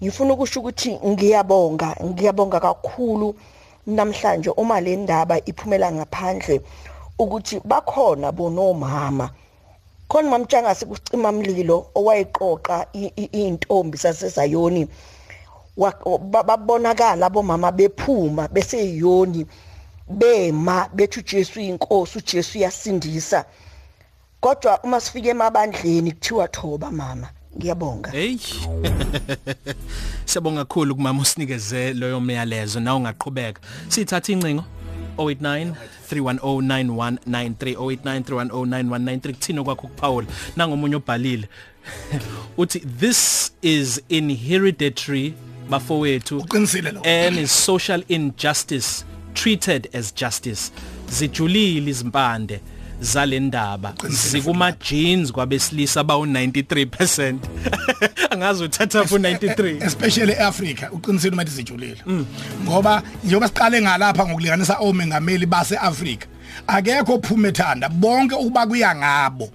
Ngifuna 0.04 0.34
ukusho 0.34 0.60
ukuthi 0.60 1.00
ngiyabonga 1.06 1.96
ngiyabonga 2.04 2.60
kakhulu 2.60 3.36
namhlanje 3.88 4.50
uma 4.50 4.82
le 4.82 4.96
ndaba 4.96 5.38
iphumela 5.46 5.92
ngaphandle 5.92 6.62
ukuthi 7.20 7.60
bakhona 7.66 8.32
bonomama. 8.32 9.30
Khona 10.08 10.30
mamtshangasi 10.30 10.86
kucima 10.86 11.32
mlilo 11.32 11.88
owayiqoqa 11.96 12.88
intombi 13.32 13.98
sasezayoni 13.98 14.88
babonakala 15.78 17.26
abomama 17.26 17.72
bephuma 17.72 18.48
bese 18.48 18.78
yiyoni 18.78 19.46
bema 20.10 20.90
bethi 20.94 21.20
uJesu 21.20 21.60
inkosi 21.60 22.18
uJesu 22.18 22.58
uyasindisa. 22.58 23.46
Kodwa 24.42 24.80
uma 24.84 25.00
sifike 25.00 25.30
emabandleni 25.30 26.12
kuthiwa 26.12 26.48
thoba 26.48 26.92
mama. 26.92 27.30
Ngiyabonga. 27.58 28.12
Hey. 28.12 28.38
Siyabonga 30.26 30.66
kakhulu 30.66 30.96
kumama 30.96 31.22
usinikeze 31.22 31.94
loyo 31.94 32.22
myalezo. 32.22 32.80
Na 32.80 32.96
ungaqhubeka. 32.96 33.62
Sithatha 33.88 34.32
incingo. 34.32 34.64
089 35.18 35.74
3109193 36.12 37.76
089 37.76 39.20
kuthina 39.34 39.64
kwakho 39.64 39.88
kuPaul. 39.88 40.26
Nangomunye 40.56 40.96
obhalile. 40.96 41.50
Uthi 42.58 42.80
this 42.80 43.52
is 43.62 44.02
inheritatory 44.10 45.34
bafowethu 45.70 46.38
uqinisile 46.38 46.92
lo 46.92 47.02
and 47.04 47.38
is 47.38 47.52
social 47.66 48.04
injustice 48.08 49.06
treated 49.34 49.90
as 49.94 50.14
justice. 50.16 50.72
Zijulile 51.10 51.90
izimpande. 51.90 52.60
Zalendaba 53.02 53.94
zikuma 54.10 54.72
jeans 54.72 55.32
kwabesilisa 55.32 56.04
bawu 56.04 56.26
93% 56.26 57.36
angazi 58.30 58.64
uthatha 58.64 59.04
ku 59.04 59.18
93 59.18 59.86
especially 59.86 60.32
eAfrica 60.32 60.92
uqinisile 60.92 61.34
uma 61.34 61.44
zijulile 61.44 61.98
ngoba 62.64 63.04
njengoba 63.24 63.48
siqale 63.48 63.82
ngalapha 63.82 64.26
ngokulinganisa 64.26 64.78
omengameli 64.80 65.46
baseAfrica 65.46 66.28
akekho 66.68 67.14
ophuma 67.16 67.48
ethanda. 67.48 67.90
Bonke 67.90 68.36
ukuba 68.36 68.68
kuya 68.68 68.96
ngabo 68.96 69.50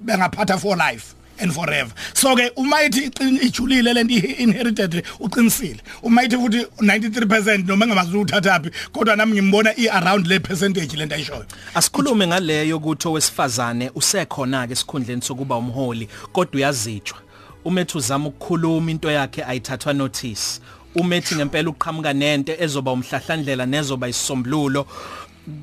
bengaphatha 0.00 0.58
for 0.58 0.76
life. 0.76 1.14
And 1.40 1.52
forever. 1.52 1.92
So 2.14 2.34
ke 2.36 2.52
uma 2.56 2.76
ithi 2.82 3.10
ijulile 3.40 3.92
lento 3.94 4.14
inherited 4.38 5.04
uqinisile. 5.20 5.80
Uma 6.02 6.22
ithi 6.22 6.36
futhi 6.36 6.66
93% 6.80 7.66
noma 7.66 7.86
engamazi 7.86 8.16
uthathaphi 8.16 8.70
kodwa 8.92 9.16
nami 9.16 9.32
ngimbona 9.32 9.74
i 9.76 9.88
around 9.88 10.26
le 10.26 10.40
percentage 10.40 10.96
lento 10.96 11.14
ayishoyo. 11.14 11.46
Asikhulume 11.74 12.26
ngaleyo 12.26 12.76
ukuthi 12.76 13.08
owesifazane 13.08 13.90
usekhona 13.94 14.66
ke 14.66 14.72
esikhundleni 14.72 15.22
sokuba 15.22 15.56
umholi 15.56 16.08
kodwa 16.32 16.54
uyazitshwa. 16.54 17.18
Umethi 17.64 17.98
uzama 17.98 18.28
ukukhuluma 18.28 18.90
into 18.90 19.10
yakhe 19.10 19.44
ayithathwa 19.44 19.92
notice. 19.92 20.60
Umethi 20.94 21.34
ngempela 21.34 21.70
uqhamuka 21.70 22.12
nento 22.12 22.52
ezoba 22.58 22.92
umhlahlandlela 22.92 23.66
nezoba 23.66 24.08
isisombululo. 24.08 24.86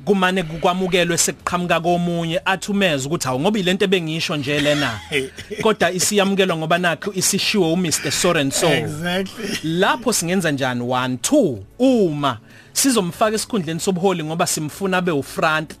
Kumane 0.04 0.42
kukwamukelwe 0.42 1.18
sekuqhamuka 1.18 1.80
komunye 1.80 2.40
athi 2.44 2.70
umeza 2.70 3.06
ukuthi 3.06 3.28
awu 3.28 3.40
ngoba 3.40 3.58
ilento 3.58 3.84
ebengisho 3.84 4.36
nje 4.36 4.60
lena. 4.60 5.00
Kodwa 5.62 5.92
isiyamukelwa 5.92 6.56
ngoba 6.56 6.78
nakho 6.78 7.12
isishiwo 7.12 7.72
uMr 7.72 8.12
Soren 8.12 8.50
so 8.50 8.68
exactly. 8.68 9.58
Lapho 9.62 10.12
singenza 10.12 10.50
njani? 10.50 10.80
1 10.80 11.16
2 11.16 11.58
uma 11.78 12.38
sizomfaka 12.72 13.34
esikhundleni 13.34 13.80
sobuholi 13.80 14.24
ngoba 14.24 14.46
simfuna 14.46 14.96
abe 14.98 15.10
ufront 15.10 15.74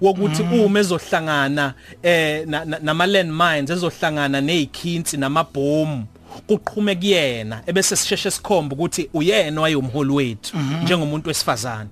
wokuthi 0.00 0.42
uma 0.42 0.80
ezohlangana 0.80 1.74
eh 2.02 2.46
nama 2.82 3.06
landmines 3.06 3.70
ezohlangana 3.70 4.40
nezikhinsi 4.40 5.16
namabhomu. 5.16 6.06
Kuqhume 6.46 6.94
kuyena 6.94 7.62
ebese 7.66 7.96
sisheshe 7.96 8.30
sikhomba 8.30 8.74
ukuthi 8.74 9.08
uyena 9.14 9.60
wayumholi 9.60 10.12
wethu 10.12 10.56
njengomuntu 10.82 11.28
wesifazane. 11.28 11.90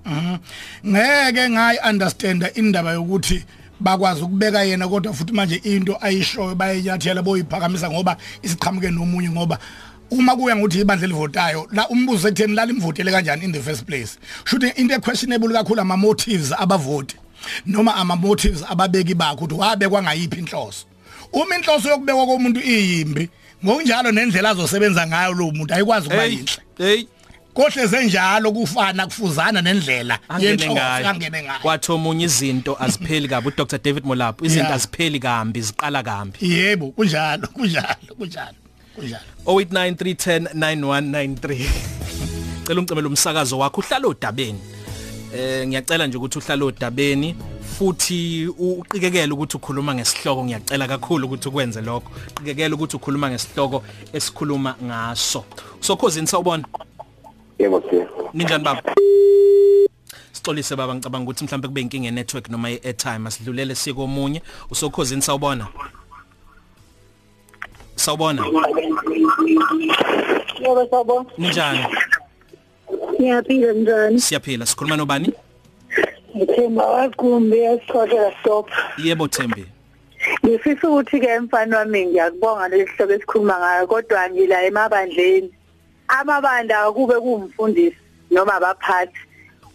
Ngeke 0.87 1.49
ngayi 1.49 1.79
understand 1.89 2.51
indaba 2.55 2.91
yokuthi 2.91 3.45
bakwazi 3.79 4.21
ukubeka 4.21 4.63
yena 4.63 4.87
kodwa 4.87 5.13
futhi 5.13 5.33
manje 5.33 5.55
into 5.55 5.97
ayishoyo 6.01 6.55
bayenyathela 6.55 7.21
boyiphakamisa 7.21 7.89
ngoba 7.89 8.17
isiqhamuke 8.41 8.91
nomunye 8.91 9.29
ngoba 9.29 9.59
uma 10.11 10.35
kuya 10.35 10.55
ngokuthi 10.55 10.79
ibandla 10.79 11.07
livotayo 11.07 11.67
la 11.71 11.89
umbuzo 11.89 12.27
ekutheni 12.27 12.55
la 12.55 12.65
limvotele 12.65 13.11
kanjani 13.11 13.43
in 13.45 13.51
the 13.51 13.61
first 13.61 13.85
place? 13.85 14.17
Should 14.45 14.63
into 14.63 14.99
questionable 14.99 15.49
kakhulu 15.49 15.81
ama 15.81 15.97
motives 15.97 16.51
abavoti 16.51 17.15
noma 17.65 17.95
ama 17.95 18.15
motives 18.15 18.63
ababeki 18.69 19.15
bakho 19.15 19.45
ukuthi 19.45 19.53
wabekwa 19.53 20.03
ngayiphi 20.03 20.39
inhloso. 20.39 20.85
Uma 21.33 21.55
inhloso 21.55 21.89
yokubekwa 21.89 22.25
komuntu 22.25 22.59
iyimbi 22.59 23.29
ngokunjalo 23.65 24.11
nendlela 24.11 24.49
azosebenza 24.49 25.07
ngayo 25.07 25.33
lo 25.33 25.51
muntu 25.51 25.73
ayikwazi 25.73 26.09
kuba 26.09 26.25
yinhle. 26.25 26.57
hey. 26.77 27.03
Kohleze 27.53 28.05
njalo 28.05 28.51
kufana 28.51 29.05
kufuzana 29.05 29.61
nendlela 29.61 30.19
yenhloso 30.39 31.07
angene 31.07 31.43
ngayo. 31.43 31.59
Kwathi 31.61 31.91
omunye 31.91 32.25
izinto 32.25 32.77
azipheli 32.79 33.27
kabi 33.27 33.47
uDr. 33.47 33.79
David 33.83 34.05
Molapho 34.05 34.45
izinto 34.45 34.73
azipheli 34.73 35.19
kambi 35.19 35.61
ziqala 35.61 36.03
kambi. 36.03 36.37
Yebo 36.41 36.91
kunjalo 36.91 37.47
kunjalo 37.47 38.15
kunjalo 38.17 38.55
kunjalo. 38.95 39.23
0893109193 39.45 41.65
cela 42.65 42.81
umcemela 42.81 43.07
umsakazo 43.07 43.59
wakho 43.59 43.81
uhlala 43.81 44.07
odabeni. 44.07 44.59
Eh 45.35 45.67
ngiyacela 45.67 46.07
nje 46.07 46.17
ukuthi 46.17 46.37
uhlala 46.37 46.65
odabeni. 46.65 47.35
Futhi 47.73 48.47
uqikekele 48.47 49.33
ukuthi 49.33 49.57
ukhuluma 49.57 49.95
ngesihloko. 49.95 50.45
Ngiyacela 50.45 50.87
kakhulu 50.87 51.27
ukuthi 51.27 51.49
ukwenze 51.49 51.81
lokho. 51.81 52.11
Qikekele 52.35 52.73
ukuthi 52.75 52.95
ukhuluma 52.95 53.29
ngesihloko 53.29 53.83
esikhuluma 54.13 54.75
ngaso. 54.83 55.45
Sokhozini 55.79 56.27
sawubona? 56.27 56.63
Yebo 57.59 57.81
sir. 57.89 58.07
Ninjani 58.33 58.63
baba? 58.63 58.81
Sixolise 60.31 60.75
baba. 60.75 60.95
Ngicabanga 60.95 61.23
ukuthi 61.23 61.43
mhlawumbe 61.43 61.67
kube 61.67 61.81
inkinga 61.81 62.11
network 62.11 62.49
noma 62.49 62.71
i-airtime 62.71 63.27
asidlulele 63.27 63.75
siko 63.75 64.03
omunye. 64.03 64.41
Usokhozini 64.71 65.21
sawubona? 65.21 65.67
Sawubona? 67.95 68.45
Yebo 70.61 70.87
sawubona. 70.89 71.25
Ninjani? 71.37 71.85
Ngiyaphila 73.19 73.73
njani? 73.73 74.21
Siyaphila. 74.21 74.65
Sikhuluma 74.65 74.97
nobani? 74.97 75.33
Ngithemba 76.35 76.85
waqumbi 76.85 77.57
esikhotha 77.59 78.33
stop 78.39 78.69
Yebo 78.97 79.27
Thembi. 79.27 79.65
Ngifisa 80.45 80.87
ukuthi 80.89 81.19
ke 81.19 81.39
mfana 81.39 81.77
wami 81.77 82.05
ngiyakubonga 82.05 82.67
lesihloko 82.67 83.13
esikhuluma 83.13 83.59
ngayo 83.59 83.87
kodwa 83.87 84.29
ngila 84.29 84.63
emabandleni. 84.63 85.49
Amabanda 86.07 86.91
kube 86.91 87.15
kumfundisi 87.19 87.97
noma 88.31 88.53
abaphathi. 88.53 89.19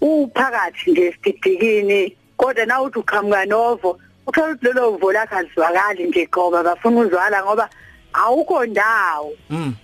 Uphakathi 0.01 0.91
nje 0.91 1.13
sididikini 1.13 2.17
kodwa 2.37 2.67
na 2.67 2.83
uthi 2.83 2.99
uqhamuka 2.99 3.45
novo 3.47 3.99
uthola 4.27 4.53
ukuthi 4.53 4.67
lelo 4.67 4.91
vo 4.99 5.13
lakhe 5.13 5.35
alizwakali 5.35 6.05
nje 6.05 6.27
qoba 6.27 6.63
bafuna 6.63 7.01
uzwala 7.01 7.45
ngoba 7.45 7.69
awukho 8.13 8.67
ndawo. 8.67 9.33
Mm. 9.51 9.75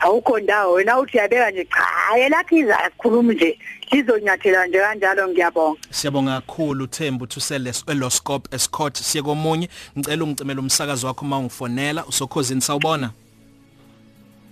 Awukho 0.00 0.40
ndawo. 0.40 0.72
Wena 0.72 0.98
uthi 0.98 1.16
yabeka 1.18 1.50
nje 1.50 1.64
cha 1.64 2.16
yelakhe 2.18 2.56
izakhuluma 2.56 3.32
nje 3.32 3.58
lizonyathela 3.90 4.66
nje 4.66 4.78
kanjalo 4.78 5.28
ngiyabonga. 5.28 5.80
Siyabonga 5.90 6.40
kakhulu 6.40 6.86
Thembu 6.86 7.26
thusele 7.26 7.72
eloscope 7.86 8.56
escort 8.56 8.96
siye 8.96 9.22
komunye. 9.22 9.68
Ngicela 9.98 10.24
ungicemela 10.24 10.60
umsakazo 10.60 11.06
wakho 11.06 11.24
uma 11.24 11.38
ungifonela. 11.38 12.06
Usokhozini 12.06 12.60
sawubona? 12.60 13.10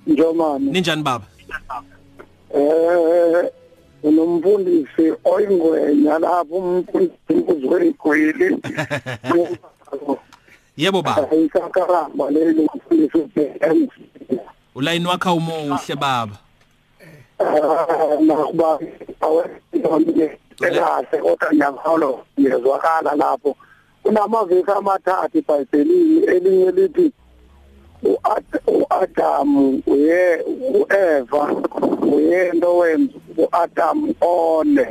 Njomani? 0.07 0.71
Ninjani 0.71 1.03
baba? 1.03 1.25
Eh 2.55 3.51
unomfundisi 4.03 5.13
oyingwenya 5.25 6.19
lapho 6.19 6.55
umfundisi 6.57 7.35
uzweyigwili 7.49 8.57
Yebo 10.77 11.03
baba. 11.03 11.35
Isakaramba 11.37 12.31
lelo 12.31 12.63
umfundisi 12.63 13.19
uBM 13.19 13.89
ulayini 14.79 15.07
wakho 15.07 15.35
umuhle 15.35 15.95
baba 15.97 16.37
nakuba 18.27 18.79
awesiyonke 19.21 20.39
elahle 20.67 21.19
kodwa 21.19 21.55
nyangalo 21.55 22.25
yezwakala 22.37 23.15
lapho 23.15 23.57
kunamavesi 24.03 24.71
amathathu 24.71 25.39
eBhayibhelini 25.39 26.25
elinye 26.25 26.71
lithi 26.71 27.13
uAdam 28.67 29.83
uye 29.87 30.45
uEva 30.79 31.43
uyento 32.13 32.77
wenza 32.79 33.19
uAdam 33.37 34.15
one 34.21 34.87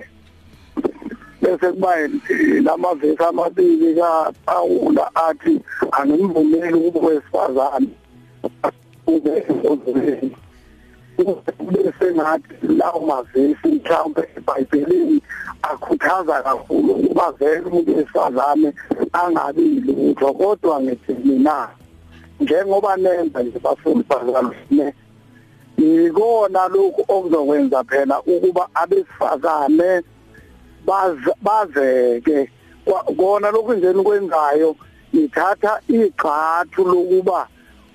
bese 1.42 1.72
kuba 1.72 1.92
lamavesi 2.64 3.24
amabili 3.24 3.96
kaPaula 3.96 5.16
athi 5.16 5.62
angimvumeli 5.92 6.74
ukuba 6.74 7.08
wesifazane 7.08 7.90
ezweni 9.08 10.32
bese 11.72 12.14
ngathi 12.16 12.68
lawo 12.68 13.00
mavesi 13.00 13.68
mhlawumbe 13.68 14.24
eBhayibhelini 14.38 15.22
akhuthaza 15.62 16.44
kakhulu 16.44 16.94
ukuba 16.94 17.32
vele 17.32 17.62
umuntu 17.62 17.98
wesifazane 17.98 18.74
angabi 19.14 19.62
lutho 19.86 20.34
kodwa 20.34 20.82
ngithi 20.82 21.14
mina 21.26 21.70
njengoba 22.40 22.98
nenza 22.98 23.44
nje 23.44 23.60
bafundi 23.60 24.04
bazalwane 24.10 24.94
ikona 25.78 26.68
lokhu 26.68 27.02
okuzokwenza 27.08 27.84
phela 27.84 28.22
ukuba 28.22 28.70
abesifazane 28.74 30.04
bazeke. 31.42 32.50
Kona 33.18 33.52
lokhu 33.52 33.74
nje 33.74 33.94
nikwenzayo 33.94 34.76
ithatha 35.14 35.82
igxathu 35.88 36.84
lokuba 36.86 37.48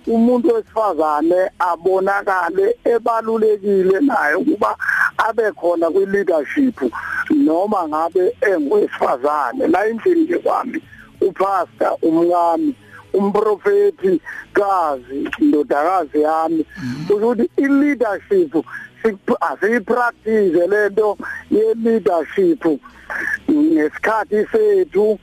umuntu 0.07 0.55
wesifazane 0.55 1.51
abonakale 1.59 2.77
ebalulekile 2.85 4.01
naye 4.01 4.35
ukuba 4.35 4.77
abe 5.19 5.53
khona 5.53 5.91
kwi 5.91 6.07
leadership 6.07 6.81
noma 7.31 7.89
ngabe 7.89 8.37
engowesifazane. 8.41 9.67
La 9.67 9.87
endlini 9.87 10.21
nje 10.25 10.39
kwami 10.39 10.83
upastor 11.21 11.97
umngami 12.03 12.75
umprofeti 13.13 14.21
kazi 14.53 15.29
indodakazi 15.39 16.21
yami 16.21 16.67
ukuthi 17.11 17.51
i 17.57 17.67
leadership 17.69 18.55
asiyipractice 19.41 20.67
lento 20.67 21.19
ye 21.51 21.75
leadership 21.75 22.67
ngesikhathi 23.51 24.47
sethu 24.53 25.19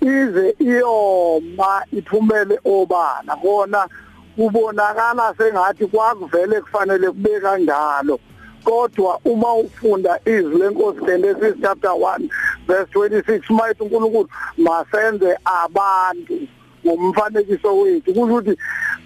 ize 0.00 0.54
iyoma 0.58 1.82
iphumele 1.92 2.58
obala. 2.64 3.36
Kona 3.42 3.88
kubonakala 4.36 5.34
sengathi 5.38 5.86
kwakuvele 5.86 6.60
kufanele 6.60 7.06
kube 7.10 7.40
kanjalo. 7.40 8.20
Kodwa 8.64 9.20
uma 9.24 9.54
ufunda 9.54 10.20
izwi 10.24 10.58
lenkosi 10.58 11.04
Genesis 11.04 11.54
chapter 11.62 11.90
1 11.90 12.28
verse 12.66 12.90
26 12.94 13.52
mayithi 13.54 13.82
uNkulunkulu 13.82 14.28
masenze 14.56 15.36
abantu 15.44 16.38
ngomfanekiso 16.86 17.78
wethu. 17.78 18.14
Kusho 18.14 18.22
ukuthi 18.24 18.56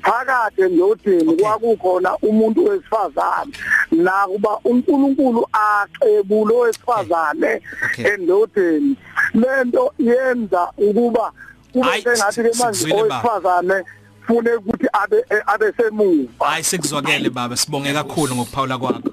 phakathi 0.03 0.63
endodeni 0.63 1.37
kwakukhona 1.37 2.17
umuntu 2.17 2.65
wesifazane 2.65 3.53
nakuba 3.93 4.59
uNkulunkulu 4.65 5.49
acebule 5.53 6.55
wesifazane 6.55 7.63
endodeni 7.97 8.97
lento 9.35 9.93
yenza 9.99 10.69
ukuba 10.79 11.33
kube 11.73 12.03
sengathi 12.03 12.43
ke 12.43 12.53
manje 12.59 12.95
owesifazane 12.95 13.85
fune 14.27 14.51
ukuthi 14.55 14.87
abe 14.93 15.25
abe 15.47 15.73
semuva. 15.77 16.47
Hayi 16.47 16.65
sekuzwakele 16.65 17.31
baba. 17.31 17.57
Sibonge 17.57 17.93
kakhulu 17.93 18.35
ngokuphawula 18.35 18.79
kwakho. 18.79 19.11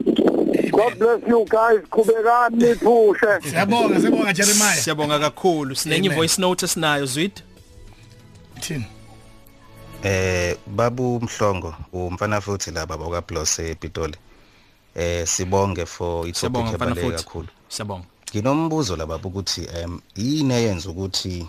God 0.71 0.97
bless 0.99 1.21
you 1.28 1.45
guys. 1.45 1.82
Qhubekani 1.89 2.58
niphushe 2.58 3.41
siyabonga 3.49 3.99
siyabonga 3.99 4.34
Jeremiah. 4.34 4.78
Siyabonga 4.78 5.19
kakhulu. 5.19 5.76
Sinenye 5.76 6.10
voice 6.10 6.41
note 6.41 6.67
sinayo 6.67 7.06
zwit 7.06 7.43
thini? 8.60 8.86
Eh 10.04 10.58
babu 10.67 11.19
mhlongo 11.21 11.76
umfana 11.93 12.41
futhi 12.41 12.71
laba 12.71 12.97
baka 12.97 13.21
Blos 13.21 13.60
ePitoli 13.60 14.15
eh 14.95 15.28
sibonge 15.28 15.86
for 15.86 16.28
itopic 16.28 16.73
ebaleka 16.73 17.12
kakhulu. 17.12 17.47
Siyabonga. 17.69 18.06
Nginombuzo 18.32 18.95
laba 18.95 19.15
ukuthi 19.15 19.67
em 19.84 20.02
yini 20.15 20.54
eyenza 20.54 20.89
ukuthi 20.89 21.47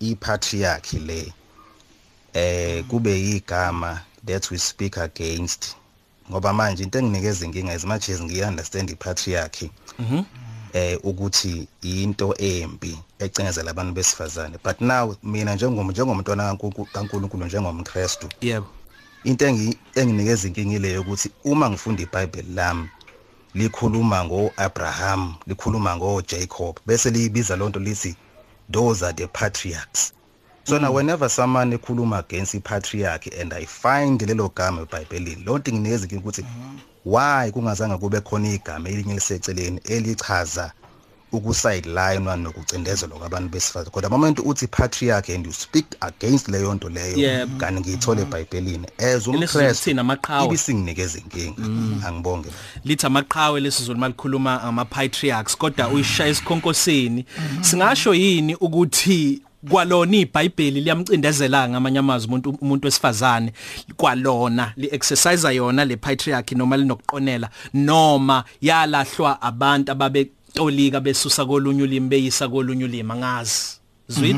ipatriarchy 0.00 0.98
le 0.98 1.32
eh 2.36 2.84
kube 2.84 3.20
igama 3.20 4.00
that 4.26 4.50
we 4.50 4.58
speak 4.58 4.98
against 4.98 5.76
ngoba 6.30 6.52
manje 6.52 6.82
into 6.82 6.98
enginikeza 6.98 7.46
inkinga 7.46 7.72
as 7.72 7.84
much 7.84 8.08
as 8.08 8.20
ngiunderstand 8.20 8.90
ipatriarchy. 8.90 9.70
Mhm. 9.98 10.22
Eh 10.72 10.98
ukuthi 11.02 11.68
into 11.82 12.34
embi 12.38 12.98
ecengezela 13.18 13.70
abantu 13.70 13.92
besifazane. 13.92 14.58
But 14.64 14.80
now 14.80 15.16
mina 15.22 15.54
njengomuntu 15.54 15.92
njengomntwana 15.92 16.56
kaNkuluNkulu 16.92 17.46
njengomKristu 17.46 18.28
yebo. 18.40 18.66
into 19.24 19.46
enginikeza 19.94 20.48
inkinga 20.48 20.76
ile 20.76 20.98
ukuthi 20.98 21.30
uma 21.44 21.70
ngifunda 21.70 22.02
iBhayibheli 22.02 22.54
lami 22.54 22.88
likhuluma 23.54 24.24
ngoAbraham 24.24 25.34
likhuluma 25.46 25.96
ngoJacob 25.96 26.76
bese 26.86 27.10
liyibiza 27.10 27.56
lonto 27.56 27.80
lithi 27.80 28.16
those 28.72 29.06
are 29.06 29.14
the 29.14 29.26
patriarchs. 29.26 30.12
So 30.66 30.78
now 30.78 30.90
whenever 30.90 31.28
someone 31.30 31.76
ekhuluma 31.76 32.18
against 32.18 32.54
ipatriarchy 32.54 33.30
and 33.40 33.52
i 33.52 33.64
find 33.64 34.20
lelo 34.22 34.48
gama 34.54 34.82
eBhayibhelini 34.82 35.44
lonto 35.44 35.72
nginikeza 35.72 36.04
inkinga 36.04 36.20
ukuthi 36.20 36.44
why 37.04 37.50
kungazange 37.50 37.96
kube 37.96 38.20
khona 38.20 38.52
igama 38.52 38.88
elinye 38.88 39.14
liseceleni 39.14 39.80
elichaza 39.84 40.72
ukusideline 41.32 42.36
nokucindezelwa 42.36 43.18
kwabantu 43.18 43.48
besifazane. 43.48 43.90
Kodwa 43.90 44.10
moment 44.10 44.38
uthi 44.38 44.66
patriarch 44.66 45.28
and 45.30 45.46
you 45.46 45.52
speak 45.52 45.84
against 46.00 46.48
leyo 46.48 46.74
nto 46.74 46.88
leyo 46.88 47.46
kanti 47.58 47.80
ngiyithola 47.80 48.20
eBhayibhelini. 48.20 48.86
As 48.98 49.26
umKristu 49.26 50.00
amaqhawe 50.00 50.46
ibisinginikeza 50.46 51.18
inkinga. 51.18 51.62
Angibonge. 52.08 52.48
Lithi 52.84 53.06
amaqhawe 53.06 53.60
lesizulu 53.60 53.98
malikhuluma 53.98 54.62
ama 54.62 54.84
patriarchs 54.84 55.56
kodwa 55.56 55.88
uyishaya 55.88 56.30
isikhonkosini. 56.30 57.24
Singasho 57.60 58.14
yini 58.14 58.54
ukuthi 58.54 59.42
kwalona 59.70 60.16
iBhayibheli 60.16 60.80
liyamcindezela 60.80 61.68
ngamanye 61.68 61.98
amazwi 61.98 62.28
umuntu 62.28 62.50
umuntu 62.60 62.86
wesifazane. 62.86 63.52
Kwalona 63.96 64.72
li 64.76 64.88
exercise 64.92 65.54
yona 65.54 65.84
le 65.84 65.96
patriarchy 65.96 66.54
noma 66.54 66.76
linokuqonela 66.76 67.50
noma 67.74 68.44
yalahlwa 68.60 69.42
abantu 69.42 69.92
ababe 69.92 70.30
tolika 70.54 71.00
besusa 71.00 71.46
kolunye 71.46 71.82
ulimi 71.82 72.08
beyisa 72.08 72.48
kolunye 72.48 72.84
ulimi. 72.84 73.12
Angazi. 73.12 73.80
Zwid 74.08 74.36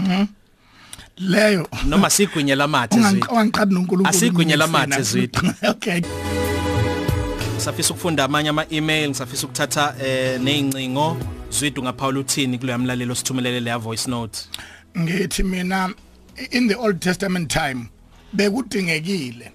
leyo. 1.18 1.68
Noma 1.84 2.10
sigwinye 2.10 2.54
lamathe 2.54 3.00
zwid 3.00 3.24
ungangiqadi 3.30 3.74
noNkulunkulu 3.74 4.06
asigwinye 4.06 4.56
lamathe 4.56 5.02
zwid 5.02 5.36
okay. 5.70 6.00
Safisa 7.56 7.90
ukufunda 7.90 8.24
amanye 8.24 8.48
ama-email 8.48 9.08
ngisafisa 9.08 9.46
ukuthatha 9.46 9.94
eh 10.02 10.40
neyincingo 10.40 11.16
zwid 11.50 11.78
ungaphawula 11.78 12.20
uthini 12.20 12.58
kulo 12.58 12.72
yamlalelo 12.72 13.14
sithumelele 13.14 13.60
leya 13.60 13.78
voice 13.78 14.10
note? 14.10 14.38
Ngithi 14.98 15.42
mina 15.42 15.94
in 16.50 16.68
the 16.68 16.74
old 16.74 17.00
testament 17.00 17.50
time 17.50 17.88
bekudingekile 18.32 19.52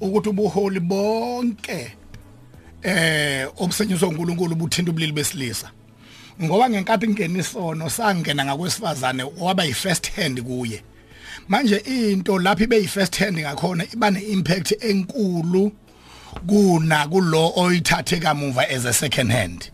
ukuthi 0.00 0.28
ubuholi 0.28 0.80
bonke 0.80 1.92
eh 2.82 3.48
obusenyiswa 3.56 4.08
uNkulunkulu 4.08 4.54
buthinta 4.54 4.90
ubulili 4.90 5.12
besilisa. 5.12 5.70
Ngoba 6.42 6.70
ngenkathi 6.70 7.08
ngena 7.08 7.38
isono 7.38 7.90
sangena 7.90 8.44
ngakwesifazane 8.44 9.22
waba 9.38 9.64
yi 9.64 9.74
first 9.74 10.12
hand 10.12 10.42
kuye. 10.42 10.82
Manje 11.48 11.76
into 11.76 12.38
lapho 12.38 12.64
ibe 12.64 12.76
yi 12.76 12.86
first 12.86 13.16
hand 13.16 13.38
ngakhona 13.38 13.84
iba 13.92 14.10
ne 14.10 14.20
impact 14.20 14.72
enkulu 14.80 15.72
kuna 16.46 17.08
kulo 17.08 17.52
oyithathe 17.56 18.20
kamuva 18.20 18.70
as 18.70 18.84
a 18.84 18.92
second 18.92 19.32
hand. 19.32 19.70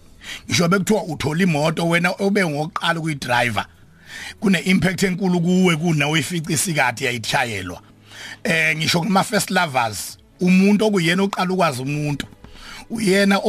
Ngisho 0.47 0.69
bekuthiwa 0.69 1.05
uthola 1.05 1.43
imoto 1.43 1.89
wena 1.89 2.15
obe 2.19 2.47
ngokuqala 2.47 3.01
kuyidriver 3.01 3.67
kune 4.41 4.59
impact 4.59 5.03
enkulu 5.03 5.41
kuwe 5.41 5.77
kuna 5.77 6.09
uyifica 6.09 6.51
isikade 6.53 7.05
yayithayelwa 7.05 7.81
eh 8.45 8.77
ngisho 8.77 9.01
kuma 9.01 9.25
first 9.25 9.51
lovers 9.51 10.19
umuntu 10.41 10.87
okuyena 10.87 11.23
oqala 11.23 11.53
ukwazi 11.53 11.83
umuntu 11.83 12.27
uyena 12.91 13.41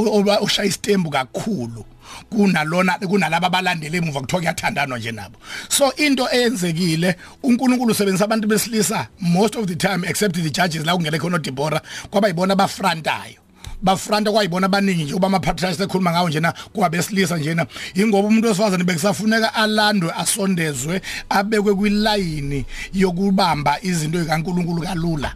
oshaya 0.42 0.68
istembu 0.68 1.10
kakhulu 1.10 1.86
kunalona 2.30 2.94
kunalabo 2.94 3.46
abalandele 3.46 3.98
emuva 3.98 4.22
kuthiwa 4.22 4.42
kuyathandanwa 4.42 5.00
nje 5.00 5.12
nabo. 5.12 5.38
So 5.70 5.92
into 5.98 6.28
eyenzekile 6.32 7.16
uNkulunkulu 7.44 7.92
usebenzisa 7.92 8.26
abantu 8.26 8.48
besilisa 8.48 9.08
most 9.20 9.56
of 9.56 9.66
the 9.66 9.76
time 9.76 10.08
except 10.08 10.36
the 10.36 10.50
judges 10.50 10.86
la 10.86 10.94
kungele 10.94 11.20
khona 11.20 11.40
Deborah 11.40 11.82
kwaba 12.10 12.28
yibona 12.28 12.54
abafrontayo 12.54 13.45
bafront 13.86 14.30
kwayibona 14.30 14.66
abaningi 14.66 15.04
nje 15.04 15.14
uba 15.14 15.28
ama 15.28 15.40
patriarchs 15.40 15.80
ekhuluma 15.80 16.12
ngawo 16.12 16.30
njena 16.30 16.54
kwabesilisa 16.74 17.38
njena. 17.38 17.66
Ingoba 17.94 18.28
umuntu 18.28 18.48
wesifazane 18.48 18.84
bekusafuneka 18.84 19.54
alandwe 19.54 20.12
asondezwe 20.18 21.02
abekwe 21.30 21.76
kwilayini 21.76 22.66
yokubamba 22.94 23.78
izinto 23.82 24.20
zikaNkulunkulu 24.20 24.82
kalula. 24.82 25.34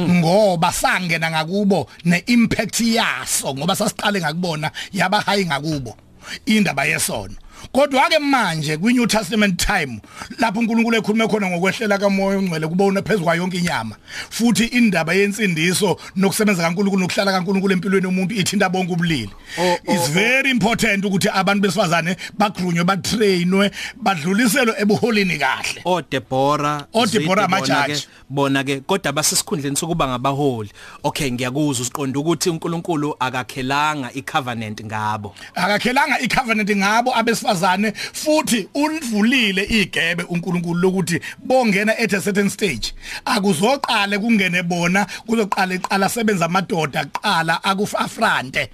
Ngoba 0.00 0.72
sangena 0.72 1.30
ngakubo 1.30 1.90
neimpact 2.04 2.80
yaso 2.80 3.54
ngoba 3.54 3.76
sasiqale 3.76 4.20
ngakubona 4.20 4.70
yaba 4.92 5.20
high 5.20 5.46
ngakubo 5.46 5.96
indaba 6.46 6.84
yesono 6.84 7.34
kodwa 7.72 8.08
ke 8.08 8.18
manje 8.18 8.76
kwi 8.76 8.92
New 8.92 9.06
Testament 9.06 9.56
time 9.66 10.00
lapho 10.38 10.60
uNkulunkulu 10.60 10.96
ekhuluma 10.96 11.28
khona 11.28 11.50
ngokwehlela 11.50 11.98
kamoya 11.98 12.38
ongcwele 12.38 12.66
kubona 12.68 13.02
phezulu 13.02 13.24
kwayo 13.24 13.42
yonke 13.42 13.58
inyama. 13.58 13.96
Futhi 14.30 14.64
indaba 14.64 15.14
yensindiso 15.14 15.96
nokusebenza 16.16 16.62
kaNkulunkulu 16.62 17.02
nokuhlala 17.02 17.32
kaNkulunkulu 17.32 17.72
empilweni 17.72 18.04
yomuntu 18.06 18.34
ithinta 18.34 18.68
bonke 18.68 18.92
ubulili. 18.92 19.30
Oh, 19.58 19.78
oh, 19.86 19.94
it's 19.94 20.08
very 20.10 20.50
important 20.50 21.04
ukuthi 21.04 21.28
abantu 21.28 21.62
besifazane 21.62 22.16
bagrunywe 22.38 22.84
batrainwe 22.84 23.70
badluliselwe 23.96 24.74
ebuholini 24.78 25.38
kahle. 25.38 25.82
O 25.84 26.02
Deborah 26.02 26.86
O 26.92 27.06
Deborah 27.06 27.48
ke- 27.48 28.06
bona 28.28 28.64
ke 28.64 28.80
kodwa 28.80 29.12
basesikhundleni 29.12 29.76
sokuba 29.76 30.08
ngabaholi. 30.08 30.70
Okay 31.04 31.30
ngiyakuzwa 31.30 31.82
usiqonda 31.82 32.20
ukuthi 32.20 32.50
uNkulunkulu 32.50 33.16
akakhelanga 33.20 34.12
icovenant 34.14 34.84
ngabo. 34.84 35.34
Akakhelanga 35.54 36.20
icovenant 36.20 36.76
ngabo 36.76 37.14
abesifazane 37.16 37.51
futhi 38.12 38.68
ulivulile 38.74 39.64
igebe 39.64 40.22
uNkulunkulu 40.22 40.80
lokuthi 40.80 41.20
bongena 41.46 41.98
at 41.98 42.12
a 42.12 42.20
certain 42.20 42.50
stage. 42.50 42.92
Akuzoqale 43.24 44.18
kungene 44.18 44.62
bona 44.62 45.06
kuzoqala 45.26 45.74
iqala 45.74 46.08
sebenza 46.08 46.46
amadoda 46.46 47.04
qala 47.04 47.64
akufrante 47.64 48.70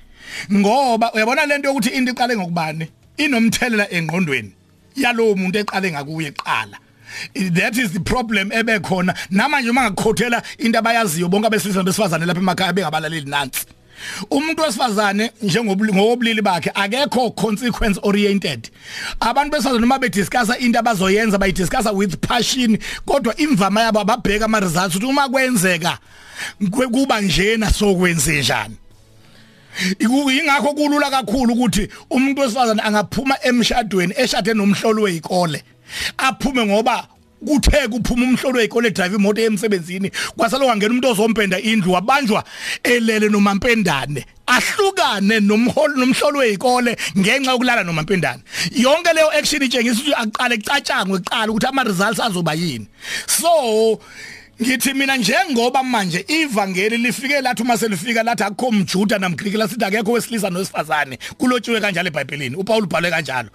ngoba 0.52 1.12
uyabona 1.12 1.46
lento 1.46 1.68
yokuthi 1.68 1.88
into 1.96 2.12
iqale 2.12 2.36
ngokubani? 2.36 2.88
Inomthelela 3.18 3.90
engqondweni. 3.90 4.52
Yalowo 4.96 5.34
muntu 5.36 5.58
eqale 5.58 5.92
ngakuye 5.92 6.32
qala 6.32 6.78
that 7.34 7.76
is 7.76 7.92
the 7.92 8.00
problem 8.00 8.50
ebekhona. 8.50 9.14
Namanje 9.30 9.70
uma 9.70 9.90
ngakhothela 9.90 10.42
into 10.58 10.78
abayaziyo 10.78 11.28
bonke 11.28 11.46
abesilisa 11.46 11.82
besifazane 11.82 12.26
lapha 12.26 12.40
emakhaya 12.40 12.72
bengabalaleli 12.72 13.26
nansi. 13.26 13.66
Umuntu 14.30 14.62
wesifazane 14.62 15.30
njengobulili 15.42 16.42
bakhe 16.42 16.70
akekho 16.74 17.30
consequence 17.30 18.00
oriented. 18.02 18.70
Abantu 19.20 19.50
besifazane 19.50 19.80
noma 19.80 19.98
bediscussa 19.98 20.58
into 20.58 20.78
abazoyenza 20.78 21.38
bayidiscussa 21.38 21.92
with 21.92 22.16
passion 22.20 22.78
kodwa 23.06 23.36
imvama 23.36 23.82
yabo 23.82 24.00
ababheka 24.00 24.44
ama 24.44 24.60
results 24.60 24.96
ukuthi 24.96 25.06
uma 25.06 25.28
kwenzeka 25.28 25.98
kuba 26.92 27.20
njena 27.20 27.70
sokwenze 27.70 28.40
njani. 28.40 28.76
Ingakho 30.00 30.74
kulula 30.74 31.10
kakhulu 31.10 31.52
ukuthi 31.52 31.88
umuntu 32.10 32.40
wesifazane 32.40 32.82
angaphuma 32.82 33.36
emshadweni 33.42 34.14
eshade 34.16 34.54
nomhlolo 34.54 35.02
wezikole 35.02 35.62
aphume 36.18 36.66
ngoba 36.66 37.06
kuthe 37.46 37.88
kuphuma 37.88 38.24
umhlolo 38.26 38.58
wezikole 38.58 38.90
drive 38.90 39.14
imoto 39.14 39.40
emsebenzini 39.40 40.10
kwasalo 40.36 40.66
wangena 40.66 40.90
umuntu 40.90 41.08
ozompenda 41.08 41.60
indlu 41.60 41.92
wabanjwa 41.92 42.44
elele 42.82 43.28
nomampendane. 43.28 44.24
Ahlukane 44.46 45.40
nomholo 45.40 45.96
nomhlolo 45.96 46.38
wezikole 46.38 46.96
ngenxa 47.18 47.52
yokulala 47.52 47.84
nomampendane. 47.84 48.42
Yonke 48.72 49.12
leyo 49.12 49.30
action 49.30 49.62
itshengisa 49.62 50.00
ukuthi 50.00 50.14
aqale 50.14 50.54
ecatshangwe 50.54 51.18
eqala 51.18 51.52
ukuthi 51.52 51.66
ama 51.66 51.84
results 51.84 52.20
azoba 52.20 52.54
yini. 52.54 52.86
So 53.26 54.00
ngithi 54.62 54.94
mina 54.94 55.16
njengoba 55.16 55.82
manje 55.82 56.24
ivangeli 56.28 56.96
lifike 56.96 57.40
lathi 57.40 57.62
uma 57.62 57.78
selifika 57.78 58.22
lathi 58.22 58.42
akukho 58.42 58.72
mjuda 58.72 59.18
namgriki 59.18 59.56
lasithi 59.56 59.84
akekho 59.84 60.12
wesilisa 60.12 60.50
nosifazane 60.50 61.18
kulotshiwe 61.38 61.80
kanjalo 61.80 62.08
eBhayibhelini 62.08 62.56
uPaul 62.56 62.84
ubhale 62.84 63.10
kanjalo. 63.10 63.48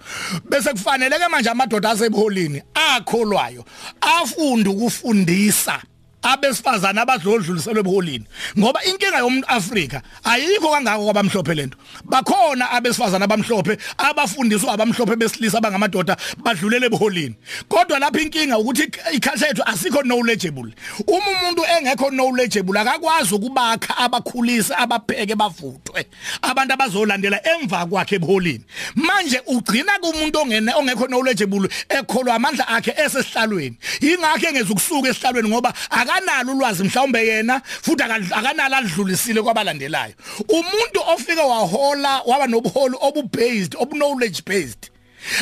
Bese 0.50 0.70
kufanele 0.72 1.18
ke 1.18 1.28
manje 1.28 1.50
amadoda 1.50 1.90
asebuholini 1.90 2.62
akholwayo 2.74 3.64
afunde 4.00 4.68
ukufundisa. 4.70 5.82
Abesifazana 6.24 7.02
abadlodluliselwe 7.02 7.80
ebuholini. 7.80 8.24
Ngoba 8.58 8.80
inkinga 8.84 9.18
yomuntu 9.18 9.48
Afrika 9.48 10.02
ayikho 10.24 10.68
kangako 10.70 11.04
kwabamhlophe 11.04 11.54
lento 11.54 11.76
bakhona 12.04 12.70
abesifazana 12.70 13.24
abamhlophe 13.24 13.78
abafundiswa 13.98 14.72
abamhlophe 14.72 15.16
besilisa 15.16 15.58
abangamadoda 15.58 16.16
badlulele 16.42 16.86
ebuholini. 16.86 17.34
Kodwa 17.68 17.98
lapha 17.98 18.20
inkinga 18.20 18.58
ukuthi 18.58 18.82
iculture 19.12 19.48
yethu 19.48 19.62
asikho 19.66 20.02
knowledgeable. 20.02 20.72
Uma 21.06 21.30
umuntu 21.30 21.62
engekho 21.78 22.10
knowledgeable 22.10 22.78
akakwazi 22.80 23.34
ukubakha 23.34 23.96
abakhulisa 23.96 24.78
abapheke 24.78 25.34
bavutwe 25.34 26.06
abantu 26.42 26.74
abazolandela 26.74 27.40
emva 27.46 27.86
kwakhe 27.86 28.16
ebuholini. 28.16 28.64
Manje 28.94 29.40
ugcina 29.46 29.98
kumuntu 29.98 30.38
ongene 30.38 30.72
ongekho 30.74 31.06
knowledgeable 31.06 31.68
ekholwa 31.88 32.34
amandla 32.34 32.68
akhe 32.68 32.94
esesihlalweni. 32.96 33.76
Ingakho 34.00 34.46
engeza 34.46 34.70
ukusuka 34.70 35.08
esihlalweni 35.08 35.48
ngoba 35.48 35.74
akanalo 36.14 36.52
ulwazi 36.52 36.84
mhlawumbe 36.84 37.26
yena 37.26 37.60
futhi 37.82 38.02
akanalo 38.02 38.76
adlulisile 38.76 39.42
kwabalandelayo. 39.42 40.14
Umuntu 40.48 41.00
ofike 41.06 41.40
wahola 41.40 42.22
waba 42.26 42.46
nobuholi 42.46 42.96
obu-based 43.00 43.76
obu-knowledge 43.78 44.42
based 44.46 44.90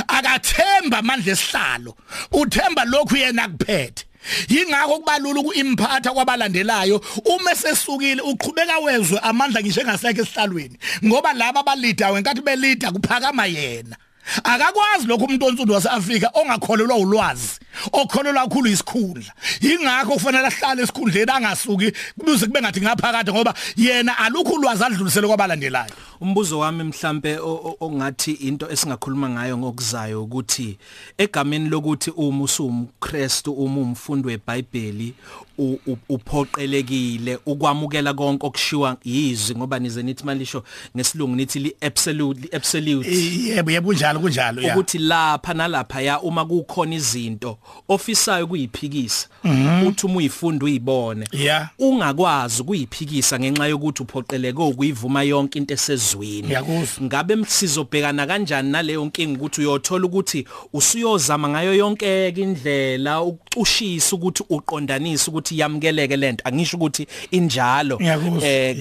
akathemba 0.08 0.98
amandla 0.98 1.32
esihlalo 1.32 1.96
uthemba 2.32 2.84
lokhu 2.84 3.16
yena 3.16 3.48
kuphethe 3.48 4.04
yingakho 4.48 4.98
kubalula 4.98 5.40
ukuimphatha 5.40 6.12
kwabalandelayo. 6.12 7.00
Uma 7.24 7.54
sesukile 7.54 8.22
uqhubeka 8.22 8.78
wezwe 8.78 9.18
amandla 9.22 9.60
ngisho 9.60 9.80
engasekho 9.80 10.22
esihlalweni 10.22 10.78
ngoba 11.04 11.32
laba 11.32 11.60
abalida 11.60 12.10
wenkathi 12.10 12.40
belida 12.40 12.92
kuphakama 12.92 13.46
yena. 13.46 13.96
Akakwazi 14.44 15.06
lokho 15.06 15.24
umuntu 15.24 15.46
onsundu 15.46 15.74
waseAfrika 15.74 16.30
ongakholelwa 16.34 16.96
ulwazi 16.96 17.58
okholelwa 17.92 18.42
kakhulu 18.42 18.68
isikhundla. 18.70 19.32
Ingakho 19.60 20.12
kufanele 20.12 20.46
ahlale 20.46 20.82
esikhundleni 20.82 21.30
angasuki 21.30 21.92
kubuze 22.18 22.46
kube 22.46 22.60
ngathi 22.60 22.80
ngaphakathi 22.80 23.32
ngoba 23.32 23.54
yena 23.76 24.18
alukho 24.18 24.52
ulwazi 24.52 24.84
adlulisele 24.84 25.26
kwabalandelayo. 25.26 25.92
Umbuzo 26.20 26.58
wami 26.58 26.84
mhlambe 26.84 27.38
ongathi 27.80 28.32
into 28.32 28.70
esingakhuluma 28.70 29.28
ngayo 29.28 29.58
ngokuzayo 29.58 30.22
ukuthi 30.22 30.78
egameni 31.18 31.68
lokuthi 31.68 32.10
uma 32.10 32.44
usumKristu 32.44 33.52
uma 33.52 33.80
umfundi 33.80 34.28
weBhayibheli 34.28 35.14
uphoqelekile 36.08 37.38
ukwamukela 37.46 38.14
konke 38.14 38.46
okushiwa 38.46 38.96
yizwi 39.04 39.56
ngoba 39.56 39.78
nize 39.78 40.02
nithi 40.02 40.24
malisho 40.24 40.64
ngesilungu 40.96 41.36
nithi 41.36 41.58
li 41.58 41.76
absolute 41.80 42.56
absolute. 42.56 43.08
Yebo 43.46 43.70
yebo 43.70 43.86
kunjalo 43.86 44.20
kunjalo 44.20 44.62
ya. 44.62 44.74
Ukuthi 44.74 44.98
lapha 44.98 45.54
nalapha 45.54 46.00
ya 46.00 46.20
uma 46.20 46.44
kukhona 46.44 46.94
izinto 46.94 47.58
ofisayo 47.88 48.46
kuyiphikisa 48.46 49.28
uthi 49.86 50.06
uma 50.06 50.16
uyifunda 50.16 50.64
uyibone 50.64 51.26
ungakwazi 51.78 52.62
kuyiphikisa 52.62 53.38
ngenxa 53.38 53.66
yokuthi 53.66 54.02
uphoqeleke 54.02 54.62
ukuyivuma 54.62 55.22
yonke 55.22 55.58
into 55.58 55.74
esezwini 55.74 56.56
ngabe 57.02 57.44
sizobhekana 57.48 58.26
kanjani 58.26 58.70
naleyo 58.70 59.04
nkingi 59.04 59.36
ukuthi 59.36 59.60
uyothola 59.60 60.06
ukuthi 60.06 60.46
usuyozama 60.72 61.48
ngayo 61.48 61.74
yonke 61.74 62.28
indlela 62.28 63.22
ukucushisa 63.22 64.16
ukuthi 64.16 64.44
uqondanise 64.48 65.30
ukuthi 65.30 65.51
yamkeleke 65.58 66.16
lento 66.16 66.42
angisho 66.44 66.76
ukuthi 66.76 67.06
injalo 67.30 67.98
eh 68.42 68.76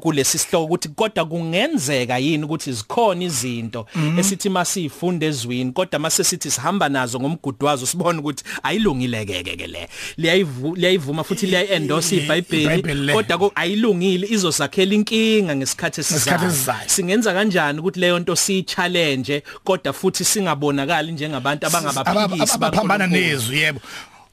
kulesi 0.00 0.38
sihloko 0.38 0.64
ukuthi 0.64 0.88
kodwa 0.88 1.24
kungenzeka 1.24 2.18
yini 2.18 2.44
ukuthi 2.44 2.72
zikhona 2.72 3.24
izinto 3.24 3.86
esithi 4.18 4.48
masifunde 4.48 5.26
ezwini 5.26 5.72
kodwa 5.72 5.98
mase 5.98 6.24
sithi 6.24 6.50
sihamba 6.50 6.88
nazo 6.88 7.20
ngomgudwazo 7.20 7.86
sibone 7.86 8.18
ukuthi 8.18 8.44
ayilungileke 8.62 9.42
ke 9.42 9.66
le. 9.66 9.88
Liyayivuma 10.16 11.24
futhi 11.24 11.46
liyayiendorse 11.46 12.16
iBhayibheli 12.16 13.12
kodwa 13.12 13.50
ayilungile 13.54 14.26
izosakhela 14.30 14.94
inkinga 14.94 15.56
ngesikhathi 15.56 16.00
esizayo. 16.00 16.50
Singenza 16.86 17.32
kanjani 17.32 17.78
ukuthi 17.80 18.00
leyo 18.00 18.18
nto 18.18 18.36
siyi 18.36 18.62
challenge 18.62 19.42
kodwa 19.64 19.92
futhi 19.92 20.24
singabonakali 20.24 21.12
njengabantu 21.12 21.66
abangabaphikisi 21.66 22.54
abaphambana 22.54 23.06
nezwi 23.06 23.58
yebo. 23.58 23.80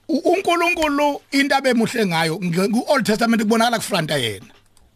uNkulunkulu 0.10 1.22
into 1.32 1.56
abemuhle 1.56 2.06
ngayo 2.06 2.38
ku-Old 2.72 3.06
Testament 3.06 3.42
kubonakala 3.42 3.78
kufranta 3.78 4.18
yena. 4.18 4.46